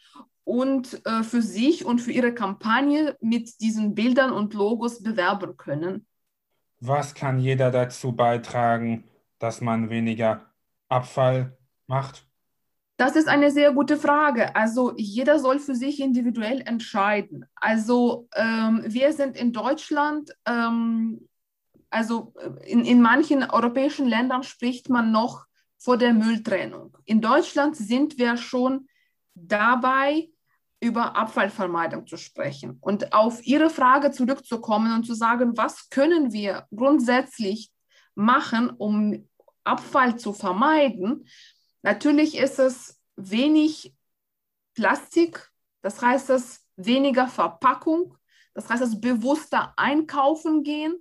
und 0.45 1.05
äh, 1.07 1.23
für 1.23 1.43
sich 1.43 1.85
und 1.85 2.01
für 2.01 2.13
ihre 2.13 2.35
Kampagne 2.35 3.17
mit 3.21 3.61
diesen 3.61 3.95
Bildern 3.95 4.33
und 4.33 4.55
Logos 4.55 5.03
bewerben 5.03 5.57
können. 5.57 6.07
Was 6.81 7.15
kann 7.15 7.39
jeder 7.39 7.71
dazu 7.71 8.13
beitragen, 8.13 9.05
dass 9.39 9.61
man 9.61 9.91
weniger 9.91 10.47
Abfall 10.89 11.57
macht? 11.87 12.27
Das 12.97 13.17
ist 13.17 13.29
eine 13.29 13.51
sehr 13.51 13.73
gute 13.73 13.97
Frage. 13.97 14.55
Also 14.55 14.93
jeder 14.97 15.39
soll 15.39 15.59
für 15.59 15.75
sich 15.75 16.01
individuell 16.01 16.61
entscheiden. 16.61 17.47
Also 17.55 18.29
ähm, 18.35 18.83
wir 18.87 19.15
sind 19.15 19.39
in 19.39 19.55
Deutschland, 19.55 20.31
ähm, 20.45 21.27
also 21.89 22.35
in, 22.67 22.85
in 22.85 23.01
manchen 23.01 23.43
europäischen 23.43 24.07
Ländern 24.07 24.43
spricht 24.43 24.91
man 24.91 25.13
noch 25.13 25.47
vor 25.79 25.97
der 25.97 26.13
Mülltrennung. 26.13 26.95
In 27.07 27.23
Deutschland 27.23 27.75
sind 27.75 28.19
wir 28.19 28.37
schon 28.37 28.87
dabei, 29.35 30.29
über 30.83 31.15
Abfallvermeidung 31.15 32.07
zu 32.07 32.17
sprechen 32.17 32.79
und 32.81 33.13
auf 33.13 33.45
Ihre 33.45 33.69
Frage 33.69 34.11
zurückzukommen 34.13 34.95
und 34.95 35.05
zu 35.05 35.15
sagen, 35.15 35.57
was 35.57 35.91
können 35.91 36.33
wir 36.33 36.67
grundsätzlich 36.75 37.71
machen, 38.15 38.71
um 38.71 39.29
Abfall 39.63 40.19
zu 40.19 40.33
vermeiden. 40.33 41.29
Natürlich 41.83 42.37
ist 42.37 42.59
es 42.59 42.99
wenig 43.17 43.95
Plastik, 44.75 45.51
das 45.83 46.01
heißt 46.01 46.31
es 46.31 46.67
weniger 46.77 47.29
Verpackung, 47.29 48.17
das 48.55 48.69
heißt 48.69 48.83
es 48.83 49.01
bewusster 49.01 49.75
einkaufen 49.77 50.63
gehen, 50.63 50.95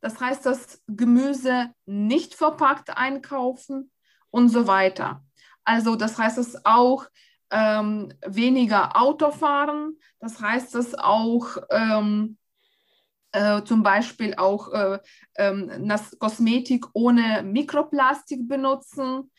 das 0.00 0.20
heißt 0.20 0.44
das 0.44 0.82
Gemüse 0.86 1.72
nicht 1.86 2.34
verpackt 2.34 2.96
einkaufen 2.96 3.90
und 4.30 4.50
so 4.50 4.66
weiter. 4.66 5.24
Also 5.64 5.96
das 5.96 6.18
heißt 6.18 6.36
es 6.36 6.66
auch 6.66 7.06
ähm, 7.50 8.12
weniger 8.26 9.00
Auto 9.00 9.30
fahren. 9.30 9.96
Das 10.20 10.40
heißt, 10.40 10.74
dass 10.74 10.94
auch 10.94 11.58
ähm, 11.70 12.36
äh, 13.32 13.62
zum 13.64 13.82
Beispiel 13.82 14.34
auch 14.36 14.72
äh, 14.72 14.98
ähm, 15.36 15.90
Kosmetik 16.18 16.86
ohne 16.92 17.42
Mikroplastik 17.42 18.48
benutzen. 18.48 19.30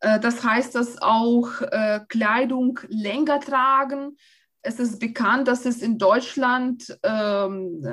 Äh, 0.00 0.20
das 0.20 0.44
heißt, 0.44 0.74
dass 0.74 1.00
auch 1.00 1.62
äh, 1.62 2.00
Kleidung 2.08 2.78
länger 2.88 3.40
tragen. 3.40 4.16
Es 4.60 4.80
ist 4.80 4.98
bekannt, 4.98 5.48
dass 5.48 5.64
es 5.64 5.80
in 5.80 5.96
Deutschland 5.96 6.98
ähm, 7.04 7.86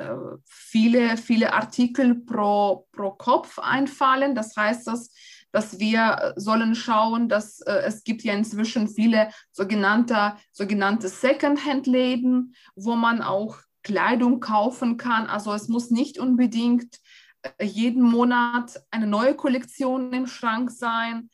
viele, 0.44 1.16
viele 1.16 1.52
Artikel 1.52 2.16
pro, 2.16 2.86
pro 2.90 3.12
Kopf 3.12 3.58
einfallen. 3.60 4.34
Das 4.34 4.56
heißt, 4.56 4.86
dass 4.88 5.10
dass 5.54 5.78
wir 5.78 6.34
sollen 6.34 6.74
schauen, 6.74 7.28
dass 7.28 7.60
äh, 7.60 7.82
es 7.86 8.02
gibt 8.02 8.22
ja 8.24 8.34
inzwischen 8.34 8.88
viele 8.88 9.30
sogenannte, 9.52 10.34
sogenannte 10.50 11.08
Secondhand-Läden, 11.08 12.56
wo 12.74 12.96
man 12.96 13.22
auch 13.22 13.58
Kleidung 13.84 14.40
kaufen 14.40 14.96
kann. 14.96 15.28
Also 15.28 15.52
es 15.52 15.68
muss 15.68 15.92
nicht 15.92 16.18
unbedingt 16.18 16.98
äh, 17.42 17.64
jeden 17.64 18.02
Monat 18.02 18.82
eine 18.90 19.06
neue 19.06 19.36
Kollektion 19.36 20.12
im 20.12 20.26
Schrank 20.26 20.72
sein. 20.72 21.30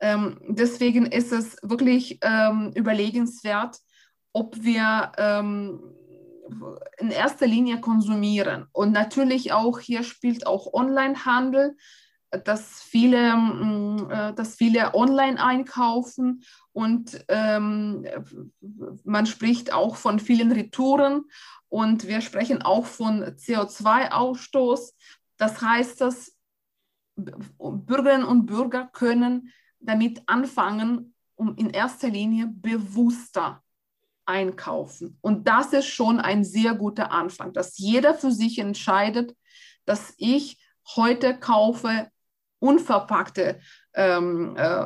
Ähm, 0.00 0.38
deswegen 0.46 1.06
ist 1.06 1.32
es 1.32 1.56
wirklich 1.62 2.20
ähm, 2.22 2.70
überlegenswert, 2.76 3.78
ob 4.32 4.62
wir 4.62 5.10
ähm, 5.18 5.80
in 6.98 7.10
erster 7.10 7.48
Linie 7.48 7.80
konsumieren. 7.80 8.66
Und 8.70 8.92
natürlich 8.92 9.52
auch 9.52 9.80
hier 9.80 10.04
spielt 10.04 10.46
auch 10.46 10.72
Onlinehandel, 10.72 11.76
dass 12.30 12.82
viele, 12.82 13.36
mm, 13.36 14.10
äh, 14.10 14.34
dass 14.34 14.56
viele 14.56 14.94
online 14.94 15.42
einkaufen 15.42 16.44
und 16.72 17.24
ähm, 17.28 18.06
man 19.04 19.26
spricht 19.26 19.72
auch 19.72 19.96
von 19.96 20.20
vielen 20.20 20.52
Retouren 20.52 21.24
und 21.68 22.06
wir 22.06 22.20
sprechen 22.20 22.62
auch 22.62 22.86
von 22.86 23.22
CO2-Ausstoß. 23.22 24.94
Das 25.36 25.60
heißt, 25.60 26.00
dass 26.00 26.34
Bürgerinnen 27.16 28.24
und 28.24 28.46
Bürger 28.46 28.88
können 28.92 29.52
damit 29.80 30.22
anfangen, 30.26 31.14
um 31.34 31.56
in 31.56 31.70
erster 31.70 32.08
Linie 32.08 32.46
bewusster 32.48 33.62
einkaufen. 34.26 35.18
Und 35.20 35.48
das 35.48 35.72
ist 35.72 35.86
schon 35.86 36.20
ein 36.20 36.44
sehr 36.44 36.74
guter 36.74 37.10
Anfang, 37.12 37.52
dass 37.52 37.78
jeder 37.78 38.14
für 38.14 38.30
sich 38.30 38.58
entscheidet, 38.58 39.34
dass 39.84 40.14
ich 40.18 40.58
heute 40.96 41.38
kaufe 41.38 42.10
unverpackte, 42.60 43.60
ähm, 43.94 44.56
äh, 44.56 44.82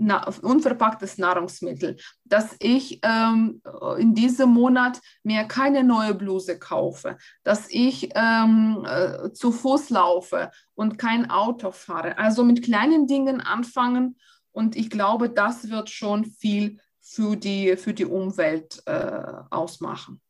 na, 0.00 0.28
unverpacktes 0.42 1.18
Nahrungsmittel, 1.18 1.96
dass 2.24 2.56
ich 2.60 3.00
ähm, 3.02 3.60
in 3.98 4.14
diesem 4.14 4.50
Monat 4.50 5.00
mir 5.22 5.44
keine 5.44 5.84
neue 5.84 6.14
Bluse 6.14 6.58
kaufe, 6.58 7.16
dass 7.42 7.68
ich 7.70 8.10
ähm, 8.14 8.86
äh, 8.88 9.32
zu 9.32 9.52
Fuß 9.52 9.90
laufe 9.90 10.50
und 10.74 10.98
kein 10.98 11.30
Auto 11.30 11.70
fahre. 11.70 12.18
Also 12.18 12.44
mit 12.44 12.62
kleinen 12.62 13.06
Dingen 13.06 13.40
anfangen 13.40 14.16
und 14.52 14.76
ich 14.76 14.90
glaube, 14.90 15.28
das 15.30 15.70
wird 15.70 15.90
schon 15.90 16.24
viel 16.24 16.78
für 17.00 17.36
die, 17.36 17.76
für 17.76 17.94
die 17.94 18.04
Umwelt 18.04 18.82
äh, 18.86 19.22
ausmachen. 19.50 20.20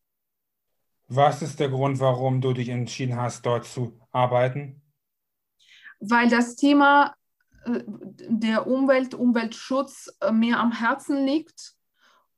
Was 1.08 1.40
ist 1.40 1.58
der 1.58 1.70
Grund, 1.70 2.00
warum 2.00 2.40
du 2.40 2.52
dich 2.52 2.68
entschieden 2.68 3.16
hast, 3.16 3.46
dort 3.46 3.64
zu 3.64 3.98
arbeiten? 4.12 4.82
Weil 6.00 6.28
das 6.28 6.56
Thema 6.56 7.14
äh, 7.64 7.82
der 7.86 8.66
Umwelt, 8.66 9.14
Umweltschutz 9.14 10.12
äh, 10.20 10.32
mir 10.32 10.58
am 10.58 10.72
Herzen 10.72 11.24
liegt 11.24 11.78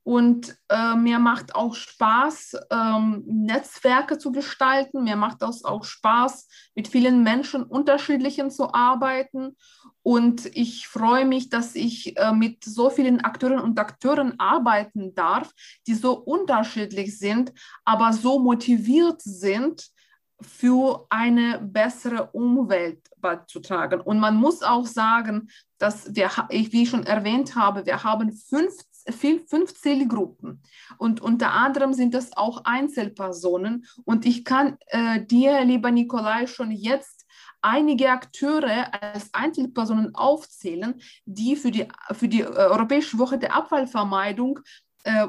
und 0.03 0.57
äh, 0.71 0.95
mir 0.97 1.19
macht 1.19 1.55
auch 1.55 1.75
Spaß, 1.75 2.57
ähm, 2.71 3.23
Netzwerke 3.27 4.17
zu 4.17 4.33
gestalten. 4.33 5.05
Mir 5.05 5.17
macht 5.17 5.43
es 5.43 5.65
auch 5.65 5.85
Spaß, 5.85 6.49
mit 6.75 6.89
vielen 6.89 7.23
Menschen 7.23 7.63
unterschiedlichen 7.63 8.51
zu 8.51 8.73
arbeiten. 8.73 9.57
Und 10.03 10.47
ich 10.57 10.89
freue 10.89 11.27
mich, 11.27 11.51
dass 11.51 11.75
ich 11.75 12.17
äh, 12.17 12.33
mit 12.33 12.65
so 12.65 12.89
vielen 12.89 13.21
Akteuren 13.21 13.61
und 13.61 13.79
Akteuren 13.79 14.41
arbeiten 14.41 15.15
darf, 15.15 15.53
die 15.87 15.95
so 15.95 16.15
unterschiedlich 16.15 17.19
sind, 17.19 17.53
aber 17.85 18.15
so 18.15 18.39
motiviert 18.39 19.21
sind, 19.21 19.91
für 20.43 21.07
eine 21.11 21.59
bessere 21.59 22.31
Umwelt 22.31 23.10
beizutragen. 23.21 24.01
Und 24.01 24.19
man 24.19 24.37
muss 24.37 24.63
auch 24.63 24.87
sagen, 24.87 25.49
dass 25.79 26.15
wir, 26.15 26.31
wie 26.51 26.83
ich 26.83 26.91
schon 26.91 27.05
erwähnt 27.05 27.55
habe, 27.55 27.87
wir 27.87 28.03
haben 28.05 28.33
fünf 28.33 28.75
fünf 29.49 29.75
Zielgruppen 29.75 30.63
und 30.99 31.21
unter 31.21 31.53
anderem 31.53 31.95
sind 31.95 32.15
das 32.15 32.37
auch 32.37 32.65
Einzelpersonen. 32.65 33.87
Und 34.05 34.27
ich 34.27 34.45
kann 34.45 34.77
äh, 34.89 35.25
dir, 35.25 35.65
lieber 35.65 35.91
Nikolai, 35.91 36.47
schon 36.47 36.71
jetzt 36.71 37.27
einige 37.63 38.11
Akteure 38.11 38.91
als 39.03 39.33
Einzelpersonen 39.33 40.15
aufzählen, 40.15 41.01
die 41.25 41.57
für 41.57 41.71
die, 41.71 41.89
für 42.13 42.29
die 42.29 42.43
äh, 42.43 42.47
Europäische 42.47 43.19
Woche 43.19 43.39
der 43.39 43.55
Abfallvermeidung 43.55 44.61
äh, 45.05 45.29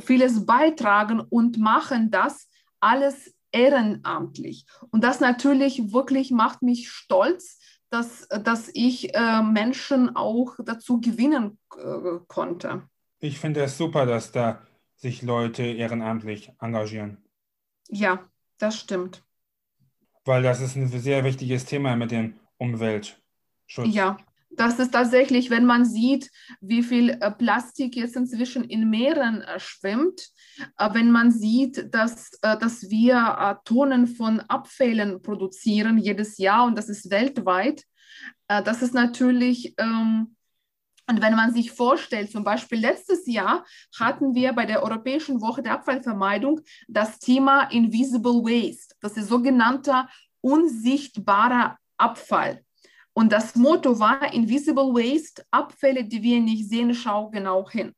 vieles 0.00 0.44
beitragen 0.46 1.20
und 1.20 1.58
machen 1.58 2.10
das 2.10 2.48
alles 2.80 3.34
ehrenamtlich. 3.52 4.66
Und 4.90 5.04
das 5.04 5.20
natürlich 5.20 5.92
wirklich 5.92 6.30
macht 6.30 6.62
mich 6.62 6.90
stolz, 6.90 7.58
dass, 7.90 8.28
dass 8.28 8.70
ich 8.72 9.14
äh, 9.14 9.42
Menschen 9.42 10.14
auch 10.14 10.56
dazu 10.64 11.00
gewinnen 11.00 11.58
äh, 11.76 12.18
konnte. 12.28 12.82
Ich 13.18 13.38
finde 13.38 13.62
es 13.62 13.76
super, 13.76 14.06
dass 14.06 14.32
da 14.32 14.62
sich 14.96 15.22
Leute 15.22 15.64
ehrenamtlich 15.64 16.52
engagieren. 16.60 17.18
Ja, 17.88 18.28
das 18.58 18.78
stimmt. 18.78 19.24
Weil 20.24 20.42
das 20.42 20.60
ist 20.60 20.76
ein 20.76 20.88
sehr 20.88 21.24
wichtiges 21.24 21.64
Thema 21.64 21.96
mit 21.96 22.10
dem 22.10 22.38
Umweltschutz. 22.58 23.16
Ja, 23.86 24.18
das 24.60 24.78
ist 24.78 24.90
tatsächlich, 24.90 25.48
wenn 25.48 25.64
man 25.64 25.86
sieht, 25.86 26.30
wie 26.60 26.82
viel 26.82 27.10
äh, 27.10 27.30
Plastik 27.30 27.96
jetzt 27.96 28.14
inzwischen 28.14 28.62
in 28.62 28.90
Meeren 28.90 29.40
äh, 29.40 29.58
schwimmt, 29.58 30.20
äh, 30.76 30.92
wenn 30.92 31.10
man 31.10 31.30
sieht, 31.30 31.94
dass, 31.94 32.30
dass 32.42 32.90
wir 32.90 33.60
Tonnen 33.64 34.06
von 34.06 34.40
Abfällen 34.40 35.22
produzieren 35.22 35.96
jedes 35.96 36.36
Jahr 36.36 36.66
und 36.66 36.76
das 36.76 36.90
ist 36.90 37.10
weltweit, 37.10 37.84
das 38.48 38.82
ist 38.82 38.92
natürlich 38.92 39.74
ähm, 39.78 40.36
und 41.06 41.22
wenn 41.22 41.34
man 41.34 41.52
sich 41.52 41.72
vorstellt, 41.72 42.30
zum 42.30 42.44
Beispiel 42.44 42.78
letztes 42.78 43.26
Jahr 43.26 43.64
hatten 43.98 44.34
wir 44.34 44.52
bei 44.52 44.66
der 44.66 44.82
Europäischen 44.82 45.40
Woche 45.40 45.62
der 45.62 45.72
Abfallvermeidung 45.72 46.60
das 46.86 47.18
Thema 47.18 47.62
Invisible 47.70 48.42
Waste, 48.44 48.94
das 49.00 49.16
ist 49.16 49.28
sogenannter 49.28 50.08
unsichtbarer 50.40 51.78
Abfall. 51.96 52.64
Und 53.20 53.32
das 53.32 53.54
Motto 53.54 54.00
war 54.00 54.32
Invisible 54.32 54.94
Waste, 54.94 55.44
Abfälle, 55.50 56.04
die 56.04 56.22
wir 56.22 56.40
nicht 56.40 56.70
sehen, 56.70 56.94
schau 56.94 57.28
genau 57.28 57.68
hin. 57.68 57.94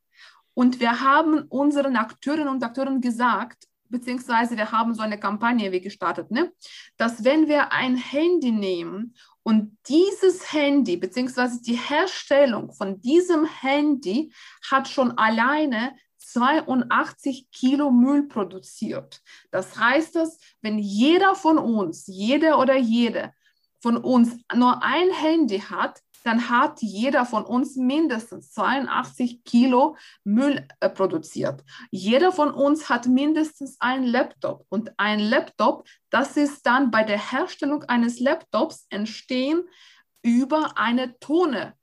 Und 0.53 0.81
wir 0.81 0.99
haben 0.99 1.43
unseren 1.43 1.95
Akteurinnen 1.95 2.49
und 2.49 2.61
Akteuren 2.61 2.99
gesagt, 2.99 3.69
beziehungsweise 3.87 4.57
wir 4.57 4.73
haben 4.73 4.93
so 4.93 5.01
eine 5.01 5.17
Kampagne 5.17 5.71
wie 5.71 5.79
gestartet, 5.79 6.29
ne? 6.29 6.51
dass 6.97 7.23
wenn 7.23 7.47
wir 7.47 7.71
ein 7.71 7.95
Handy 7.95 8.51
nehmen 8.51 9.15
und 9.43 9.77
dieses 9.87 10.51
Handy, 10.51 10.97
beziehungsweise 10.97 11.61
die 11.61 11.77
Herstellung 11.77 12.73
von 12.73 12.99
diesem 12.99 13.45
Handy 13.45 14.33
hat 14.69 14.89
schon 14.89 15.17
alleine 15.17 15.95
82 16.17 17.49
Kilo 17.49 17.91
Müll 17.91 18.27
produziert. 18.27 19.21
Das 19.51 19.77
heißt, 19.77 20.17
dass 20.17 20.37
wenn 20.61 20.79
jeder 20.79 21.33
von 21.33 21.57
uns, 21.57 22.07
jeder 22.07 22.59
oder 22.59 22.75
jede 22.75 23.31
von 23.83 23.97
uns 23.97 24.37
nur 24.55 24.81
ein 24.81 25.11
Handy 25.11 25.59
hat, 25.59 26.01
dann 26.23 26.49
hat 26.49 26.81
jeder 26.81 27.25
von 27.25 27.43
uns 27.43 27.75
mindestens 27.75 28.53
82 28.53 29.43
Kilo 29.43 29.97
Müll 30.23 30.65
äh, 30.79 30.89
produziert. 30.89 31.65
Jeder 31.91 32.31
von 32.31 32.51
uns 32.51 32.87
hat 32.87 33.07
mindestens 33.07 33.75
einen 33.81 34.05
Laptop 34.05 34.65
und 34.69 34.93
ein 34.95 35.19
Laptop, 35.19 35.85
das 36.09 36.37
ist 36.37 36.65
dann 36.65 36.91
bei 36.91 37.03
der 37.03 37.31
Herstellung 37.31 37.83
eines 37.83 38.21
Laptops 38.21 38.87
entstehen 38.89 39.63
über 40.21 40.77
eine 40.77 41.19
Tonne 41.19 41.73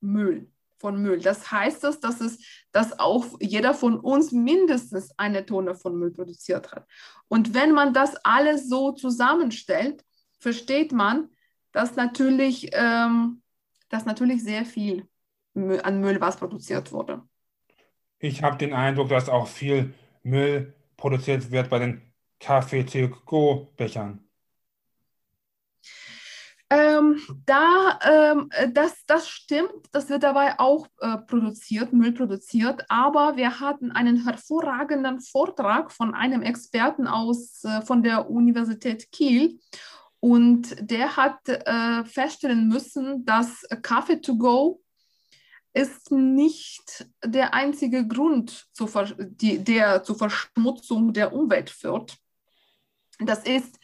Müll 0.00 0.48
von 0.78 1.02
Müll. 1.02 1.18
Das 1.18 1.50
heißt, 1.50 1.82
dass, 1.82 1.98
dass, 1.98 2.20
es, 2.20 2.38
dass 2.70 3.00
auch 3.00 3.26
jeder 3.40 3.74
von 3.74 3.98
uns 3.98 4.30
mindestens 4.30 5.10
eine 5.18 5.44
Tonne 5.44 5.74
von 5.74 5.98
Müll 5.98 6.12
produziert 6.12 6.70
hat. 6.70 6.86
Und 7.26 7.52
wenn 7.52 7.72
man 7.72 7.92
das 7.92 8.14
alles 8.24 8.68
so 8.68 8.92
zusammenstellt, 8.92 10.04
versteht 10.38 10.92
man, 10.92 11.30
dass 11.72 11.96
natürlich 11.96 12.70
ähm, 12.72 13.42
dass 13.88 14.04
natürlich 14.04 14.42
sehr 14.42 14.64
viel 14.64 15.08
an 15.54 16.00
Müll 16.00 16.20
was 16.20 16.36
produziert 16.36 16.92
wurde. 16.92 17.22
Ich 18.18 18.42
habe 18.42 18.58
den 18.58 18.72
Eindruck, 18.72 19.08
dass 19.08 19.28
auch 19.28 19.46
viel 19.46 19.94
Müll 20.22 20.74
produziert 20.96 21.50
wird 21.50 21.70
bei 21.70 21.78
den 21.78 22.02
Kaffee-to-go-Bechern. 22.40 24.24
Ähm, 26.70 27.18
da, 27.46 27.98
ähm, 28.02 28.50
das, 28.74 29.06
das 29.06 29.26
stimmt, 29.26 29.70
das 29.90 30.10
wird 30.10 30.22
dabei 30.22 30.58
auch 30.58 30.86
äh, 31.00 31.16
produziert, 31.16 31.94
Müll 31.94 32.12
produziert, 32.12 32.84
aber 32.90 33.38
wir 33.38 33.58
hatten 33.58 33.90
einen 33.90 34.24
hervorragenden 34.24 35.20
Vortrag 35.22 35.90
von 35.90 36.14
einem 36.14 36.42
Experten 36.42 37.06
aus, 37.06 37.64
äh, 37.64 37.80
von 37.80 38.02
der 38.02 38.28
Universität 38.28 39.10
Kiel 39.10 39.58
und 40.20 40.76
der 40.80 41.16
hat 41.16 41.48
äh, 41.48 42.04
feststellen 42.04 42.68
müssen, 42.68 43.24
dass 43.24 43.64
Kaffee 43.82 44.20
to 44.20 44.36
go 44.36 44.80
ist 45.72 46.10
nicht 46.10 47.06
der 47.24 47.54
einzige 47.54 48.06
Grund, 48.06 48.66
zur 48.72 48.88
die, 49.18 49.62
der 49.62 50.02
zur 50.02 50.16
Verschmutzung 50.16 51.12
der 51.12 51.32
Umwelt 51.32 51.70
führt. 51.70 52.16
Das 53.20 53.44
ist 53.44 53.78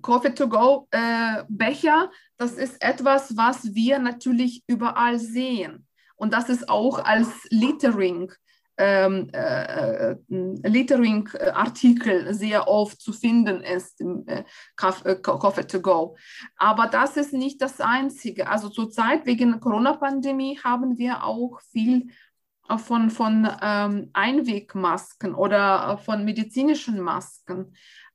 Coffee-to-go-Becher, 0.00 2.10
äh, 2.10 2.16
das 2.36 2.52
ist 2.52 2.82
etwas, 2.82 3.36
was 3.36 3.74
wir 3.74 3.98
natürlich 3.98 4.62
überall 4.66 5.18
sehen. 5.18 5.86
Und 6.16 6.32
das 6.32 6.48
ist 6.48 6.68
auch 6.68 6.98
als 6.98 7.28
Littering 7.50 8.32
ähm, 8.76 9.30
äh, 9.32 10.10
äh 10.10 10.16
Littering-Artikel 10.28 12.34
sehr 12.34 12.68
oft 12.68 13.00
zu 13.00 13.12
finden 13.12 13.60
ist 13.60 14.00
im 14.00 14.26
äh, 14.26 14.44
äh 15.04 15.16
Coffee 15.22 15.66
to 15.66 15.80
Go. 15.80 16.16
Aber 16.56 16.86
das 16.86 17.16
ist 17.16 17.32
nicht 17.32 17.62
das 17.62 17.80
Einzige. 17.80 18.48
Also 18.48 18.68
zurzeit 18.68 19.26
wegen 19.26 19.60
Corona-Pandemie 19.60 20.58
haben 20.62 20.98
wir 20.98 21.24
auch 21.24 21.60
viel 21.72 22.08
von, 22.78 23.10
von 23.10 23.48
ähm, 23.62 24.10
Einwegmasken 24.12 25.34
oder 25.34 25.98
von 25.98 26.24
medizinischen 26.24 27.00
Masken. 27.00 27.74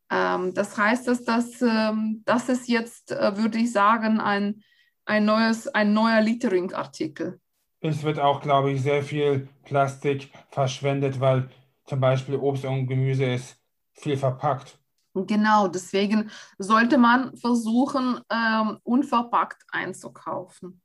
Ähm, 0.10 0.54
das 0.54 0.78
heißt, 0.78 1.08
dass 1.08 1.24
das, 1.24 1.62
ähm, 1.62 2.24
das 2.26 2.50
ist 2.50 2.68
jetzt, 2.68 3.12
äh, 3.12 3.38
würde 3.38 3.60
ich 3.60 3.72
sagen, 3.72 4.20
ein, 4.20 4.64
ein, 5.06 5.26
neues, 5.26 5.68
ein 5.68 5.94
neuer 5.94 6.22
Littering-Artikel. 6.22 7.40
Es 7.82 8.04
wird 8.04 8.20
auch, 8.20 8.42
glaube 8.42 8.72
ich, 8.72 8.82
sehr 8.82 9.04
viel 9.04 9.48
Plastik 9.64 10.32
verschwendet, 10.50 11.20
weil 11.20 11.50
zum 11.86 12.00
Beispiel 12.00 12.36
Obst 12.36 12.66
und 12.66 12.88
Gemüse 12.88 13.26
ist 13.26 13.58
viel 13.94 14.18
verpackt. 14.18 14.78
Genau, 15.14 15.68
deswegen 15.68 16.30
sollte 16.58 16.98
man 16.98 17.36
versuchen, 17.36 18.20
ähm, 18.30 18.78
unverpackt 18.84 19.64
einzukaufen. 19.72 20.82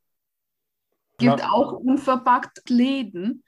Es 1.12 1.18
gibt 1.18 1.40
ja. 1.40 1.50
auch 1.50 1.72
unverpackt 1.72 2.68
Läden. 2.68 3.44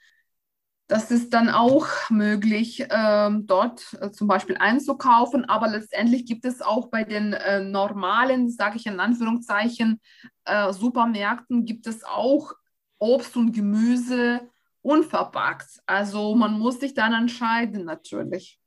Das 0.88 1.11
ist 1.11 1.35
dann 1.35 1.48
auch 1.48 1.88
möglich, 2.11 2.87
ähm, 2.90 3.46
dort 3.46 3.96
äh, 4.00 4.12
zum 4.12 4.28
Beispiel 4.28 4.56
einzukaufen, 4.56 5.44
aber 5.46 5.68
letztendlich 5.68 6.26
gibt 6.26 6.44
es 6.44 6.62
auch 6.62 6.90
bei 6.90 7.02
den 7.02 7.32
äh, 7.32 7.61
normalen, 7.61 8.48
sage 8.48 8.76
ich 8.76 8.87
in 8.87 9.00
Anführungszeichen, 9.00 10.00
äh, 10.44 10.72
Supermärkten, 10.72 11.64
gibt 11.64 11.88
es 11.88 12.04
auch 12.04 12.52
Obst 12.98 13.37
und 13.37 13.52
Gemüse 13.52 14.48
unverpackt. 14.82 15.82
Also 15.87 16.35
man 16.35 16.59
muss 16.59 16.80
sich 16.80 16.94
dann 16.94 17.12
entscheiden 17.12 17.85
natürlich. 17.85 18.61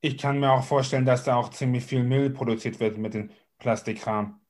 Ich 0.00 0.18
kann 0.18 0.38
mir 0.38 0.52
auch 0.52 0.64
vorstellen, 0.64 1.04
dass 1.04 1.24
da 1.24 1.36
auch 1.36 1.50
ziemlich 1.50 1.84
viel 1.84 2.04
Müll 2.04 2.30
produziert 2.30 2.78
wird 2.78 2.98
mit 2.98 3.14
dem 3.14 3.30
Plastikkram 3.58 4.40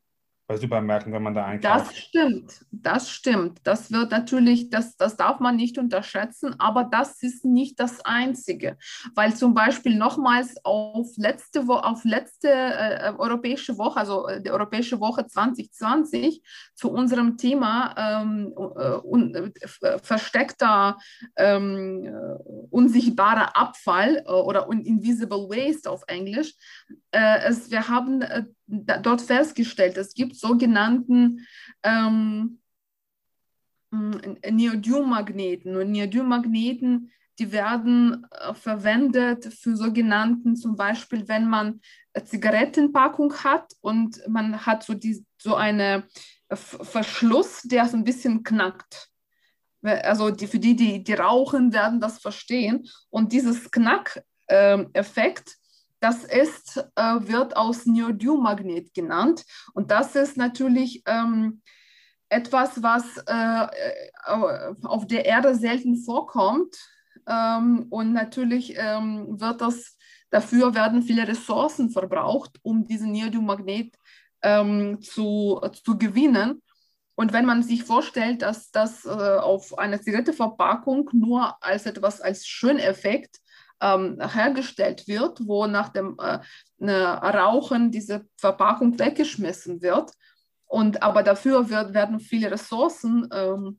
bei 0.46 0.56
Supermärkten, 0.56 1.12
wenn 1.12 1.22
man 1.22 1.34
da 1.34 1.44
einkauft. 1.44 1.88
Das 1.88 1.96
stimmt, 1.96 2.64
das 2.70 3.10
stimmt. 3.10 3.58
Das 3.64 3.90
wird 3.90 4.12
natürlich, 4.12 4.70
das, 4.70 4.96
das 4.96 5.16
darf 5.16 5.40
man 5.40 5.56
nicht 5.56 5.76
unterschätzen, 5.76 6.54
aber 6.58 6.84
das 6.84 7.22
ist 7.22 7.44
nicht 7.44 7.80
das 7.80 8.04
Einzige. 8.04 8.78
Weil 9.14 9.34
zum 9.34 9.54
Beispiel 9.54 9.96
nochmals 9.96 10.54
auf 10.64 11.08
letzte, 11.16 11.66
Wo 11.66 11.74
auf 11.74 12.04
letzte 12.04 12.48
äh, 12.48 13.12
Europäische 13.18 13.76
Woche, 13.76 13.98
also 13.98 14.28
äh, 14.28 14.40
die 14.40 14.50
Europäische 14.50 15.00
Woche 15.00 15.26
2020, 15.26 16.42
zu 16.74 16.92
unserem 16.92 17.36
Thema 17.36 17.94
ähm, 18.22 18.54
äh, 18.76 19.86
äh, 19.86 19.98
versteckter, 19.98 20.98
ähm, 21.36 22.04
äh, 22.04 22.10
unsichtbarer 22.70 23.56
Abfall 23.56 24.22
äh, 24.24 24.30
oder 24.30 24.68
invisible 24.70 25.48
waste 25.48 25.90
auf 25.90 26.04
Englisch. 26.06 26.54
Es, 27.16 27.70
wir 27.70 27.88
haben 27.88 28.24
dort 28.66 29.22
festgestellt, 29.22 29.96
es 29.96 30.14
gibt 30.14 30.36
sogenannten 30.36 31.46
ähm, 31.82 32.58
Neodymagneten. 33.90 35.76
Und 35.76 35.90
Neodymagneten, 35.90 37.12
die 37.38 37.52
werden 37.52 38.26
äh, 38.30 38.54
verwendet 38.54 39.46
für 39.46 39.76
sogenannten, 39.76 40.56
zum 40.56 40.76
Beispiel, 40.76 41.28
wenn 41.28 41.48
man 41.48 41.80
eine 42.12 42.24
Zigarettenpackung 42.24 43.32
hat 43.44 43.72
und 43.80 44.20
man 44.28 44.64
hat 44.64 44.82
so, 44.82 44.94
die, 44.94 45.24
so 45.38 45.54
einen 45.54 46.04
Verschluss, 46.52 47.62
der 47.62 47.86
so 47.86 47.96
ein 47.96 48.04
bisschen 48.04 48.42
knackt. 48.42 49.08
Also 49.82 50.30
die, 50.30 50.46
für 50.46 50.58
die, 50.58 50.74
die, 50.74 51.04
die 51.04 51.12
rauchen, 51.12 51.72
werden 51.72 52.00
das 52.00 52.18
verstehen. 52.18 52.88
Und 53.10 53.32
dieses 53.32 53.70
Knack-Effekt, 53.70 55.48
ähm, 55.48 55.54
das 56.00 56.24
ist, 56.24 56.76
äh, 56.96 57.02
wird 57.20 57.56
aus 57.56 57.86
Neodymmagnet 57.86 58.92
genannt. 58.94 59.44
Und 59.72 59.90
das 59.90 60.14
ist 60.14 60.36
natürlich 60.36 61.02
ähm, 61.06 61.62
etwas, 62.28 62.82
was 62.82 63.16
äh, 63.26 63.66
auf 64.82 65.06
der 65.06 65.24
Erde 65.24 65.54
selten 65.54 65.96
vorkommt. 65.96 66.76
Ähm, 67.26 67.86
und 67.90 68.12
natürlich 68.12 68.74
ähm, 68.76 69.40
wird 69.40 69.60
das, 69.60 69.96
dafür 70.30 70.74
werden 70.74 71.02
viele 71.02 71.26
Ressourcen 71.26 71.90
verbraucht, 71.90 72.58
um 72.62 72.84
diesen 72.84 73.12
Neodymmagnet 73.12 73.96
ähm, 74.42 75.00
zu, 75.00 75.60
zu 75.82 75.98
gewinnen. 75.98 76.62
Und 77.14 77.32
wenn 77.32 77.46
man 77.46 77.62
sich 77.62 77.82
vorstellt, 77.82 78.42
dass 78.42 78.70
das 78.70 79.06
äh, 79.06 79.08
auf 79.08 79.78
einer 79.78 80.00
Zigaretteverpackung 80.00 81.08
nur 81.12 81.56
als 81.64 81.86
etwas 81.86 82.20
als 82.20 82.46
Schöneffekt 82.46 83.40
ähm, 83.80 84.18
hergestellt 84.20 85.06
wird, 85.08 85.46
wo 85.46 85.66
nach 85.66 85.90
dem 85.90 86.16
äh, 86.20 86.38
ne, 86.78 87.14
Rauchen 87.14 87.90
diese 87.90 88.26
Verpackung 88.36 88.98
weggeschmissen 88.98 89.82
wird. 89.82 90.12
Und 90.66 91.02
aber 91.02 91.22
dafür 91.22 91.68
wird, 91.70 91.94
werden 91.94 92.18
viele 92.20 92.50
Ressourcen 92.50 93.28
ähm, 93.32 93.78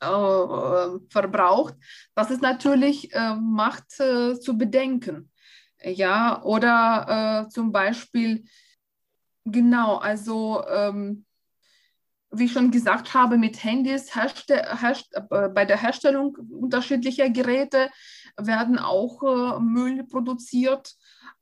äh, 0.00 0.98
verbraucht. 1.10 1.74
Das 2.14 2.30
ist 2.30 2.42
natürlich 2.42 3.12
äh, 3.12 3.34
macht 3.36 4.00
äh, 4.00 4.38
zu 4.38 4.56
bedenken. 4.58 5.30
Ja, 5.82 6.42
oder 6.42 7.46
äh, 7.46 7.48
zum 7.48 7.72
Beispiel, 7.72 8.44
genau, 9.44 9.96
also 9.96 10.62
ähm, 10.68 11.24
wie 12.32 12.44
ich 12.44 12.52
schon 12.52 12.70
gesagt 12.70 13.14
habe, 13.14 13.38
mit 13.38 13.62
Handys 13.64 14.14
herrscht, 14.14 14.50
herrscht, 14.50 15.12
äh, 15.14 15.48
bei 15.48 15.64
der 15.64 15.80
Herstellung 15.80 16.36
unterschiedlicher 16.50 17.28
Geräte 17.30 17.90
werden 18.36 18.78
auch 18.78 19.22
äh, 19.22 19.60
Müll 19.60 20.04
produziert. 20.04 20.94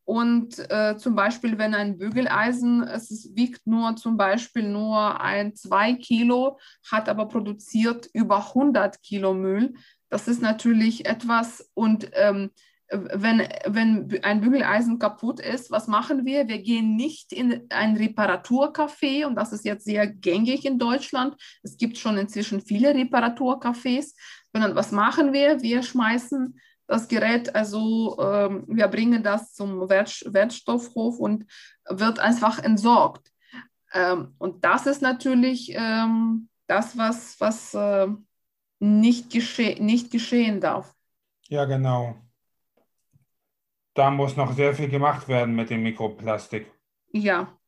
Und 0.04 0.58
äh, 0.70 0.96
zum 0.96 1.14
Beispiel, 1.14 1.58
wenn 1.58 1.74
ein 1.74 1.98
Bügeleisen, 1.98 2.82
es 2.82 3.30
wiegt 3.34 3.66
nur 3.66 3.94
zum 3.96 4.16
Beispiel 4.16 4.66
nur 4.66 5.20
ein, 5.20 5.54
zwei 5.54 5.92
Kilo, 5.92 6.58
hat 6.90 7.10
aber 7.10 7.26
produziert 7.28 8.08
über 8.14 8.38
100 8.48 9.02
Kilo 9.02 9.34
Müll. 9.34 9.74
Das 10.08 10.26
ist 10.26 10.40
natürlich 10.40 11.04
etwas 11.04 11.70
und 11.74 12.08
ähm, 12.14 12.50
wenn, 12.90 13.46
wenn 13.66 14.18
ein 14.22 14.40
Bügeleisen 14.40 14.98
kaputt 14.98 15.40
ist, 15.40 15.70
was 15.70 15.88
machen 15.88 16.24
wir? 16.24 16.48
Wir 16.48 16.58
gehen 16.60 16.96
nicht 16.96 17.32
in 17.32 17.66
ein 17.70 17.96
Reparaturcafé 17.96 19.26
und 19.26 19.34
das 19.34 19.52
ist 19.52 19.64
jetzt 19.64 19.84
sehr 19.84 20.06
gängig 20.06 20.64
in 20.64 20.78
Deutschland. 20.78 21.36
Es 21.62 21.76
gibt 21.76 21.98
schon 21.98 22.16
inzwischen 22.16 22.60
viele 22.60 22.94
Reparaturcafés, 22.94 24.14
sondern 24.52 24.74
was 24.74 24.90
machen 24.90 25.32
wir? 25.32 25.60
Wir 25.60 25.82
schmeißen 25.82 26.58
das 26.86 27.08
Gerät, 27.08 27.54
also 27.54 28.18
ähm, 28.18 28.64
wir 28.66 28.88
bringen 28.88 29.22
das 29.22 29.52
zum 29.52 29.90
Wert, 29.90 30.24
Wertstoffhof 30.26 31.18
und 31.18 31.44
wird 31.86 32.18
einfach 32.18 32.58
entsorgt. 32.58 33.30
Ähm, 33.92 34.34
und 34.38 34.64
das 34.64 34.86
ist 34.86 35.02
natürlich 35.02 35.74
ähm, 35.74 36.48
das, 36.66 36.96
was, 36.96 37.38
was 37.38 37.74
äh, 37.74 38.08
nicht, 38.78 39.28
gesche 39.28 39.76
nicht 39.78 40.10
geschehen 40.10 40.62
darf. 40.62 40.94
Ja, 41.48 41.66
genau 41.66 42.16
da 43.98 44.10
muss 44.10 44.36
noch 44.36 44.52
sehr 44.52 44.74
viel 44.74 44.88
gemacht 44.88 45.26
werden 45.26 45.56
mit 45.56 45.70
dem 45.70 45.82
Mikroplastik. 45.82 46.70
Ja, 47.10 47.58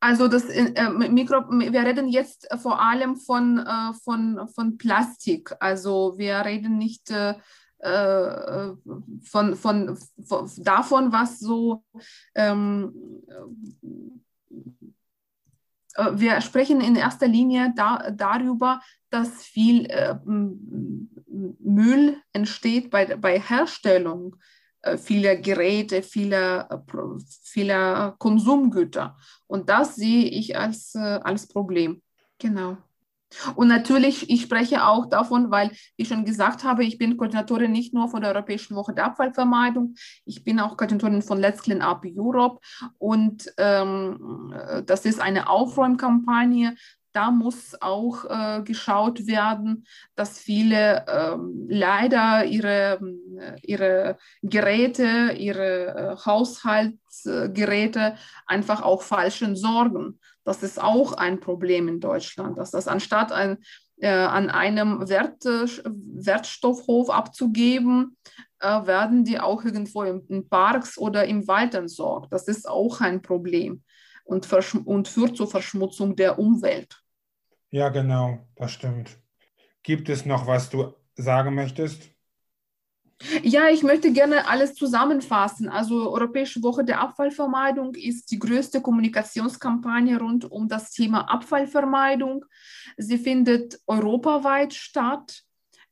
also 0.00 0.28
das 0.28 0.44
äh, 0.46 0.88
Mikro, 0.90 1.42
wir 1.50 1.82
reden 1.84 2.08
jetzt 2.08 2.48
vor 2.62 2.80
allem 2.80 3.16
von, 3.16 3.58
äh, 3.58 3.92
von, 4.02 4.48
von 4.54 4.78
Plastik. 4.78 5.54
Also 5.60 6.14
wir 6.16 6.38
reden 6.44 6.78
nicht 6.78 7.10
äh, 7.10 7.34
äh 7.80 8.72
von, 9.22 9.56
von, 9.56 9.98
von, 10.26 10.50
davon, 10.56 11.12
was 11.12 11.38
so 11.38 11.84
ähm, 12.34 12.94
äh, 15.96 16.10
wir 16.14 16.40
sprechen 16.40 16.80
in 16.80 16.96
erster 16.96 17.28
Linie 17.28 17.74
da, 17.76 18.10
darüber, 18.10 18.80
dass 19.10 19.44
viel 19.44 19.84
äh, 19.86 20.14
Müll 20.24 22.16
entsteht 22.32 22.90
bei, 22.90 23.04
bei 23.16 23.38
Herstellung 23.38 24.34
äh, 24.34 24.57
vieler 24.96 25.36
Geräte, 25.36 26.02
vieler, 26.02 26.68
äh, 26.70 26.92
vieler 27.42 28.14
Konsumgüter. 28.18 29.16
Und 29.46 29.68
das 29.68 29.96
sehe 29.96 30.24
ich 30.24 30.56
als, 30.56 30.94
äh, 30.94 30.98
als 30.98 31.48
Problem. 31.48 32.02
Genau. 32.38 32.78
Und 33.56 33.68
natürlich, 33.68 34.30
ich 34.30 34.42
spreche 34.42 34.86
auch 34.86 35.06
davon, 35.06 35.50
weil 35.50 35.70
ich 35.96 36.08
schon 36.08 36.24
gesagt 36.24 36.64
habe, 36.64 36.84
ich 36.84 36.96
bin 36.96 37.16
Koordinatorin 37.18 37.70
nicht 37.70 37.92
nur 37.92 38.08
von 38.08 38.22
der 38.22 38.32
Europäischen 38.32 38.74
Woche 38.74 38.94
der 38.94 39.04
Abfallvermeidung, 39.04 39.94
ich 40.24 40.44
bin 40.44 40.58
auch 40.60 40.78
Koordinatorin 40.78 41.20
von 41.20 41.38
Let's 41.38 41.62
Clean 41.62 41.82
Up 41.82 42.04
Europe 42.06 42.60
und 42.96 43.52
ähm, 43.58 44.54
das 44.86 45.04
ist 45.04 45.20
eine 45.20 45.50
Aufräumkampagne, 45.50 46.74
da 47.12 47.30
muss 47.30 47.80
auch 47.80 48.24
äh, 48.24 48.62
geschaut 48.62 49.26
werden, 49.26 49.86
dass 50.14 50.38
viele 50.38 51.04
ähm, 51.08 51.66
leider 51.68 52.44
ihre, 52.44 53.00
ihre 53.62 54.18
Geräte, 54.42 55.32
ihre 55.36 55.86
äh, 55.88 56.16
Haushaltsgeräte 56.24 58.16
einfach 58.46 58.82
auch 58.82 59.02
falsch 59.02 59.42
entsorgen. 59.42 60.20
Das 60.44 60.62
ist 60.62 60.80
auch 60.80 61.12
ein 61.14 61.40
Problem 61.40 61.88
in 61.88 62.00
Deutschland, 62.00 62.58
dass 62.58 62.70
das 62.70 62.88
anstatt 62.88 63.32
ein, 63.32 63.58
äh, 63.96 64.08
an 64.08 64.50
einem 64.50 65.08
Wert, 65.08 65.44
Wertstoffhof 65.44 67.10
abzugeben, 67.10 68.16
äh, 68.60 68.86
werden 68.86 69.24
die 69.24 69.40
auch 69.40 69.64
irgendwo 69.64 70.02
in, 70.02 70.24
in 70.28 70.48
Parks 70.48 70.98
oder 70.98 71.24
im 71.24 71.46
Wald 71.48 71.74
entsorgt. 71.74 72.32
Das 72.32 72.48
ist 72.48 72.68
auch 72.68 73.00
ein 73.00 73.22
Problem 73.22 73.82
und, 74.28 74.46
und 74.86 75.08
führt 75.08 75.36
zur 75.36 75.48
Verschmutzung 75.48 76.14
der 76.14 76.38
Umwelt. 76.38 77.02
Ja, 77.70 77.88
genau, 77.88 78.46
das 78.56 78.72
stimmt. 78.72 79.18
Gibt 79.82 80.08
es 80.08 80.26
noch, 80.26 80.46
was 80.46 80.68
du 80.68 80.94
sagen 81.16 81.54
möchtest? 81.54 82.10
Ja, 83.42 83.68
ich 83.68 83.82
möchte 83.82 84.12
gerne 84.12 84.46
alles 84.46 84.74
zusammenfassen. 84.74 85.68
Also 85.68 86.12
Europäische 86.12 86.62
Woche 86.62 86.84
der 86.84 87.00
Abfallvermeidung 87.00 87.94
ist 87.94 88.30
die 88.30 88.38
größte 88.38 88.80
Kommunikationskampagne 88.80 90.18
rund 90.20 90.48
um 90.50 90.68
das 90.68 90.92
Thema 90.92 91.22
Abfallvermeidung. 91.28 92.44
Sie 92.96 93.18
findet 93.18 93.80
europaweit 93.86 94.72
statt 94.74 95.42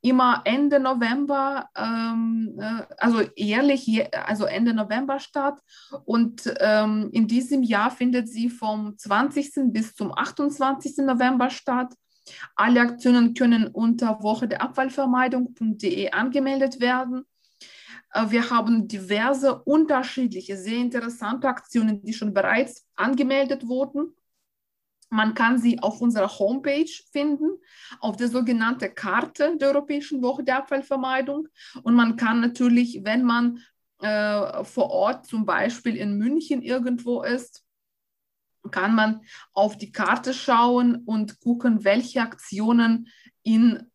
immer 0.06 0.42
Ende 0.44 0.78
November, 0.78 1.68
ähm, 1.76 2.56
äh, 2.60 2.82
also 2.98 3.22
jährlich, 3.34 4.08
also 4.14 4.44
Ende 4.44 4.72
November 4.72 5.18
statt. 5.18 5.58
Und 6.04 6.54
ähm, 6.60 7.10
in 7.12 7.26
diesem 7.26 7.64
Jahr 7.64 7.90
findet 7.90 8.28
sie 8.28 8.48
vom 8.48 8.96
20. 8.96 9.72
bis 9.72 9.94
zum 9.94 10.16
28. 10.16 10.98
November 10.98 11.50
statt. 11.50 11.92
Alle 12.54 12.80
Aktionen 12.80 13.34
können 13.34 13.66
unter 13.66 14.22
Woche 14.22 14.46
der 14.46 14.62
Abfallvermeidung.de 14.62 16.10
angemeldet 16.12 16.80
werden. 16.80 17.24
Äh, 18.12 18.30
wir 18.30 18.50
haben 18.50 18.86
diverse 18.86 19.60
unterschiedliche, 19.64 20.56
sehr 20.56 20.78
interessante 20.78 21.48
Aktionen, 21.48 22.02
die 22.02 22.12
schon 22.12 22.32
bereits 22.32 22.86
angemeldet 22.94 23.66
wurden. 23.66 24.14
Man 25.08 25.34
kann 25.34 25.58
sie 25.58 25.78
auf 25.80 26.00
unserer 26.00 26.38
Homepage 26.38 26.90
finden, 27.12 27.50
auf 28.00 28.16
der 28.16 28.28
sogenannten 28.28 28.94
Karte 28.94 29.56
der 29.56 29.68
Europäischen 29.68 30.22
Woche 30.22 30.42
der 30.42 30.58
Abfallvermeidung. 30.58 31.48
Und 31.82 31.94
man 31.94 32.16
kann 32.16 32.40
natürlich, 32.40 33.00
wenn 33.04 33.22
man 33.22 33.62
äh, 34.00 34.64
vor 34.64 34.90
Ort 34.90 35.26
zum 35.26 35.46
Beispiel 35.46 35.96
in 35.96 36.18
München 36.18 36.60
irgendwo 36.60 37.22
ist, 37.22 37.64
kann 38.70 38.94
man 38.94 39.20
auf 39.52 39.78
die 39.78 39.92
Karte 39.92 40.34
schauen 40.34 41.02
und 41.04 41.38
gucken, 41.40 41.84
welche 41.84 42.20
Aktionen 42.20 43.08
in, 43.44 43.90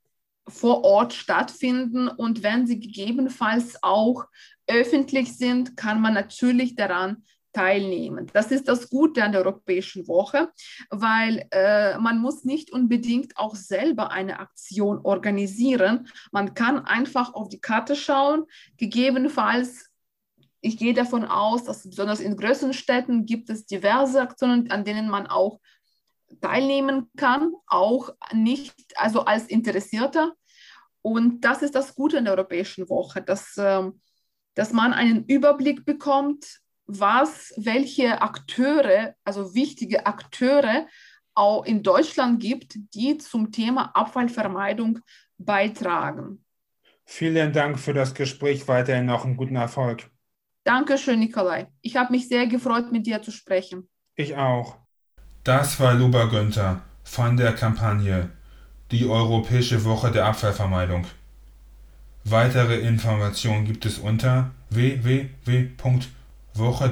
vor 0.47 0.84
Ort 0.84 1.13
stattfinden. 1.13 2.08
Und 2.08 2.41
wenn 2.41 2.67
sie 2.67 2.80
gegebenenfalls 2.80 3.84
auch 3.84 4.26
öffentlich 4.67 5.38
sind, 5.38 5.76
kann 5.76 6.02
man 6.02 6.13
natürlich 6.13 6.76
daran 6.76 7.24
teilnehmen. 7.53 8.27
Das 8.33 8.51
ist 8.51 8.67
das 8.67 8.89
Gute 8.89 9.23
an 9.23 9.31
der 9.31 9.41
Europäischen 9.41 10.07
Woche, 10.07 10.49
weil 10.89 11.47
äh, 11.51 11.97
man 11.97 12.19
muss 12.19 12.43
nicht 12.45 12.71
unbedingt 12.71 13.37
auch 13.37 13.55
selber 13.55 14.11
eine 14.11 14.39
Aktion 14.39 14.99
organisieren. 15.03 16.07
Man 16.31 16.53
kann 16.53 16.85
einfach 16.85 17.33
auf 17.33 17.49
die 17.49 17.61
Karte 17.61 17.95
schauen, 17.95 18.45
gegebenenfalls 18.77 19.91
ich 20.61 20.77
gehe 20.77 20.93
davon 20.93 21.25
aus, 21.25 21.63
dass 21.63 21.89
besonders 21.89 22.19
in 22.19 22.37
größeren 22.37 22.73
Städten 22.73 23.25
gibt 23.25 23.49
es 23.49 23.65
diverse 23.65 24.21
Aktionen, 24.21 24.69
an 24.69 24.85
denen 24.85 25.09
man 25.09 25.25
auch 25.25 25.59
teilnehmen 26.39 27.09
kann, 27.17 27.53
auch 27.67 28.11
nicht, 28.31 28.75
also 28.95 29.25
als 29.25 29.47
Interessierter. 29.47 30.33
Und 31.01 31.41
das 31.41 31.63
ist 31.63 31.73
das 31.73 31.95
Gute 31.95 32.17
in 32.17 32.25
der 32.25 32.35
Europäischen 32.35 32.87
Woche, 32.89 33.21
dass, 33.23 33.55
ähm, 33.57 33.99
dass 34.53 34.71
man 34.71 34.93
einen 34.93 35.25
Überblick 35.25 35.83
bekommt, 35.83 36.61
was, 36.99 37.54
welche 37.58 38.21
Akteure, 38.21 39.15
also 39.23 39.54
wichtige 39.56 40.06
Akteure 40.06 40.88
auch 41.34 41.65
in 41.65 41.84
Deutschland 41.84 42.41
gibt, 42.41 42.75
die 42.93 43.17
zum 43.17 43.51
Thema 43.51 43.95
Abfallvermeidung 43.95 44.99
beitragen. 45.38 46.43
Vielen 47.06 47.54
Dank 47.54 47.80
für 47.80 47.93
das 47.93 48.13
Gespräch. 48.13 48.67
Weiterhin 48.67 49.06
noch 49.06 49.25
einen 49.25 49.38
guten 49.38 49.56
Erfolg. 49.56 50.10
Dankeschön, 50.63 51.19
Nikolai. 51.19 51.67
Ich 51.82 51.95
habe 51.95 52.12
mich 52.12 52.27
sehr 52.27 52.47
gefreut, 52.47 52.91
mit 52.91 53.08
dir 53.08 53.21
zu 53.21 53.32
sprechen. 53.32 53.89
Ich 54.15 54.36
auch. 54.36 54.77
Das 55.43 55.80
war 55.80 55.93
Luba 55.93 56.25
Günther 56.25 56.82
von 57.04 57.38
der 57.38 57.54
Kampagne 57.54 58.30
Die 58.91 59.08
Europäische 59.08 59.84
Woche 59.86 60.12
der 60.12 60.25
Abfallvermeidung. 60.25 61.08
Weitere 62.23 62.80
Informationen 62.80 63.65
gibt 63.65 63.86
es 63.86 63.97
unter 63.97 64.51
www 64.69 65.69
woche 66.53 66.89